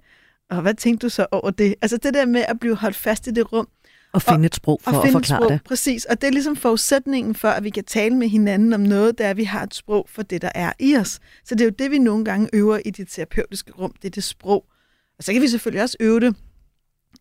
[0.51, 1.74] Og hvad tænkte du så over det?
[1.83, 3.68] Altså det der med at blive holdt fast i det rum.
[4.12, 5.61] Og finde et sprog for og at forklare sprog, det.
[5.64, 9.18] Præcis, og det er ligesom forudsætningen for, at vi kan tale med hinanden om noget,
[9.18, 11.20] der vi har et sprog for det, der er i os.
[11.45, 14.11] Så det er jo det, vi nogle gange øver i det terapeutiske rum, det er
[14.11, 14.64] det sprog.
[15.18, 16.37] Og så kan vi selvfølgelig også øve det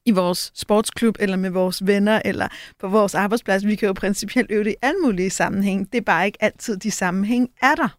[0.07, 2.47] i vores sportsklub, eller med vores venner, eller
[2.79, 3.65] på vores arbejdsplads.
[3.65, 5.91] Vi kan jo principielt øve det i alle mulige sammenhæng.
[5.91, 7.97] Det er bare ikke altid, de sammenhæng er der.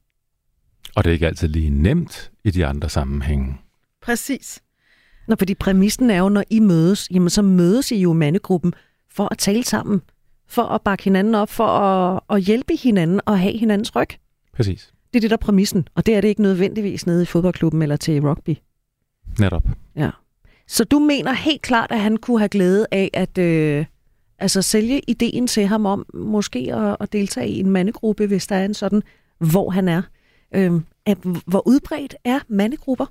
[0.97, 3.57] Og det er ikke altid lige nemt i de andre sammenhænge.
[4.03, 4.61] Præcis.
[5.29, 8.73] Nå, fordi præmissen er jo, når I mødes, jamen så mødes I jo mandegruppen
[9.11, 10.03] for at tale sammen,
[10.49, 14.09] for at bakke hinanden op, for at, at hjælpe hinanden og have hinandens ryg.
[14.53, 14.93] Præcis.
[15.13, 17.83] Det er det, der er præmissen, og det er det ikke nødvendigvis nede i fodboldklubben
[17.83, 18.57] eller til rugby.
[19.39, 19.65] Netop.
[19.97, 20.11] Ja.
[20.69, 23.85] Så du mener helt klart, at han kunne have glæde af at øh,
[24.39, 28.57] altså sælge ideen til ham om måske at, at deltage i en mandegruppe, hvis der
[28.57, 29.03] er en sådan,
[29.39, 30.03] hvor han er.
[30.55, 30.73] Øh,
[31.07, 33.07] at, hvor udbredt er mandegrupper?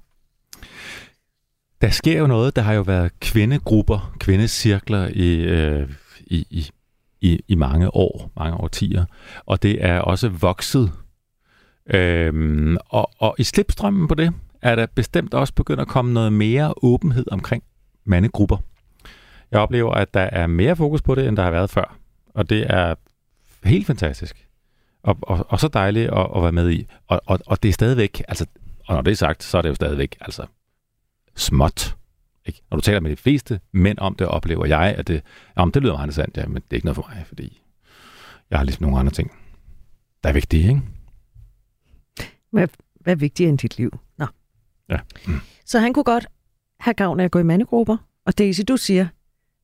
[1.82, 2.55] Der sker jo noget.
[2.55, 5.89] Der har jo været kvindegrupper, kvindecirkler i, øh,
[6.20, 6.70] i, i,
[7.22, 9.05] i, i mange år, mange årtier.
[9.45, 10.91] Og det er også vokset.
[11.89, 16.34] Øhm, og, og i slipstrømmen på det, er der bestemt også begyndt at komme noget
[16.34, 17.64] mere åbenhed omkring
[18.05, 18.58] mandegrupper.
[19.51, 21.97] Jeg oplever, at der er mere fokus på det, end der har været før.
[22.34, 22.95] Og det er
[23.64, 24.47] helt fantastisk.
[25.03, 26.88] Og, og, og så dejligt at, at være med i.
[27.08, 28.45] Og, og, og det er stadigvæk, altså,
[28.86, 30.45] og når det er sagt, så er det jo stadigvæk altså,
[31.36, 31.95] småt.
[32.45, 32.62] Ikke?
[32.72, 35.22] Når du taler med de fleste mænd om det, oplever jeg, at det,
[35.55, 37.62] om det lyder meget interessant, ja, men det er ikke noget for mig, fordi
[38.49, 39.32] jeg har ligesom nogle andre ting,
[40.24, 40.82] der er vigtige, ikke?
[42.51, 42.68] Hvad,
[42.99, 43.99] hvad er vigtigere end dit liv?
[44.18, 44.26] Nå.
[44.90, 44.98] Ja.
[45.28, 45.34] Mm.
[45.66, 46.28] Så han kunne godt
[46.80, 47.98] have gavn af at gå i mandegrupper.
[48.26, 49.08] Og Daisy, du siger,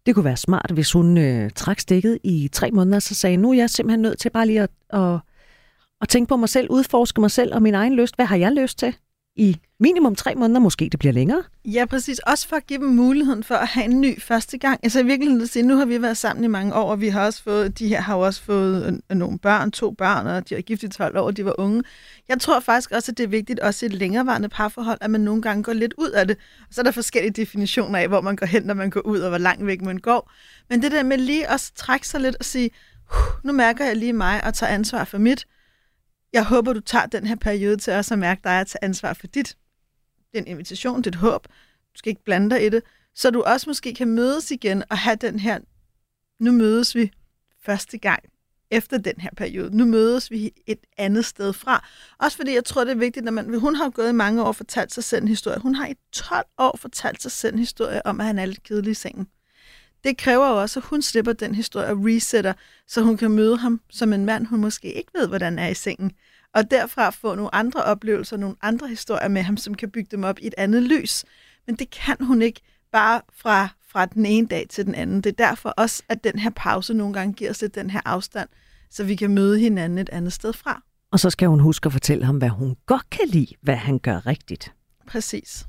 [0.05, 3.49] det kunne være smart, hvis hun øh, trak stikket i tre måneder, så sagde, nu
[3.49, 5.19] er jeg simpelthen nødt til bare lige at, at,
[6.01, 8.15] at tænke på mig selv, udforske mig selv og min egen lyst.
[8.15, 8.95] Hvad har jeg lyst til?
[9.35, 11.43] I minimum tre måneder, måske det bliver længere.
[11.65, 12.19] Ja, præcis.
[12.19, 14.79] Også for at give dem muligheden for at have en ny første gang.
[14.83, 17.07] Altså i virkeligheden at sige, nu har vi været sammen i mange år, og vi
[17.07, 20.27] har også fået, de her har jo også fået øh, øh, nogle børn, to børn,
[20.27, 21.83] og de er gift i 12 år, og de var unge.
[22.29, 25.21] Jeg tror faktisk også, at det er vigtigt, også i et længerevarende parforhold, at man
[25.21, 26.37] nogle gange går lidt ud af det.
[26.59, 29.19] Og så er der forskellige definitioner af, hvor man går hen, når man går ud,
[29.19, 30.31] og hvor langt væk man går.
[30.69, 32.69] Men det der med lige også trække sig lidt og sige,
[33.43, 35.45] nu mærker jeg lige mig og tager ansvar for mit.
[36.33, 39.13] Jeg håber, du tager den her periode til også at mærke dig at tage ansvar
[39.13, 39.57] for dit
[40.33, 41.47] Den invitation, dit håb.
[41.93, 42.83] Du skal ikke blande dig i det.
[43.15, 45.59] Så du også måske kan mødes igen og have den her,
[46.39, 47.11] nu mødes vi
[47.65, 48.23] første gang
[48.71, 49.77] efter den her periode.
[49.77, 51.87] Nu mødes vi et andet sted fra.
[52.19, 54.47] Også fordi jeg tror, det er vigtigt, når man, hun har gået i mange år
[54.47, 55.59] og fortalt sig selv en historie.
[55.59, 58.63] Hun har i 12 år fortalt sig selv en historie om, at han er lidt
[58.63, 59.27] kedelig i sengen.
[60.03, 62.53] Det kræver jo også, at hun slipper den historie og resetter,
[62.87, 65.73] så hun kan møde ham som en mand, hun måske ikke ved, hvordan er i
[65.73, 66.11] sengen
[66.53, 70.23] og derfra få nogle andre oplevelser, nogle andre historier med ham, som kan bygge dem
[70.23, 71.25] op i et andet lys.
[71.67, 75.21] Men det kan hun ikke bare fra, fra den ene dag til den anden.
[75.21, 78.01] Det er derfor også, at den her pause nogle gange giver os lidt den her
[78.05, 78.49] afstand,
[78.89, 80.81] så vi kan møde hinanden et andet sted fra.
[81.11, 83.99] Og så skal hun huske at fortælle ham, hvad hun godt kan lide, hvad han
[83.99, 84.73] gør rigtigt.
[85.07, 85.65] Præcis.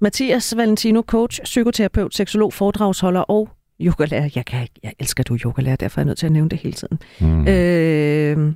[0.00, 3.48] Mathias Valentino, coach, psykoterapeut, seksolog, foredragsholder og
[3.80, 4.30] yogalærer.
[4.34, 6.72] Jeg, kan, jeg elsker du yogalærer, derfor er jeg nødt til at nævne det hele
[6.72, 6.98] tiden.
[7.20, 7.48] Mm.
[7.48, 8.54] Øh,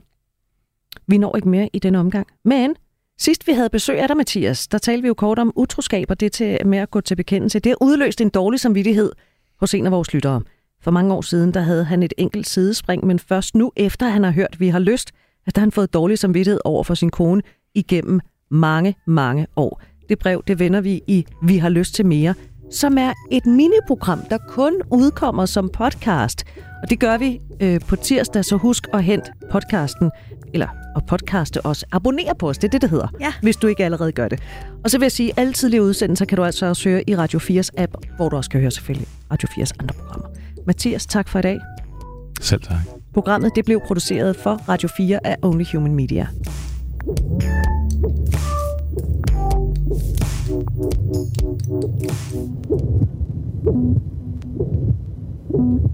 [1.07, 2.27] vi når ikke mere i denne omgang.
[2.45, 2.75] Men
[3.19, 6.21] sidst vi havde besøg af dig, Mathias, der talte vi jo kort om utroskab og
[6.21, 7.59] det til, med at gå til bekendelse.
[7.59, 9.13] Det har udløst en dårlig samvittighed
[9.61, 10.43] hos en af vores lyttere.
[10.83, 14.25] For mange år siden, der havde han et enkelt sidespring, men først nu, efter han
[14.25, 15.13] har hørt, vi har lyst,
[15.47, 17.43] at han fået dårlig samvittighed over for sin kone
[17.75, 19.83] igennem mange, mange år.
[20.09, 22.35] Det brev, det vender vi i Vi har lyst til mere,
[22.73, 26.45] som er et miniprogram, der kun udkommer som podcast.
[26.83, 30.11] Og det gør vi øh, på tirsdag, så husk at hente podcasten
[30.55, 30.67] eller
[30.97, 31.85] at podcaste os.
[31.93, 33.33] Abonner på os, det er det, det hedder, ja.
[33.43, 34.41] hvis du ikke allerede gør det.
[34.85, 37.17] Og så vil jeg sige, at alle tidligere udsendelser kan du altså også høre i
[37.17, 40.29] Radio 4's app, hvor du også kan høre selvfølgelig Radio 4's andre programmer.
[40.67, 41.61] Mathias, tak for i dag.
[42.41, 42.77] Selv tak.
[43.15, 46.27] Programmet det blev produceret for Radio 4 af Only Human Media.
[51.83, 52.03] Thank
[55.53, 55.92] you.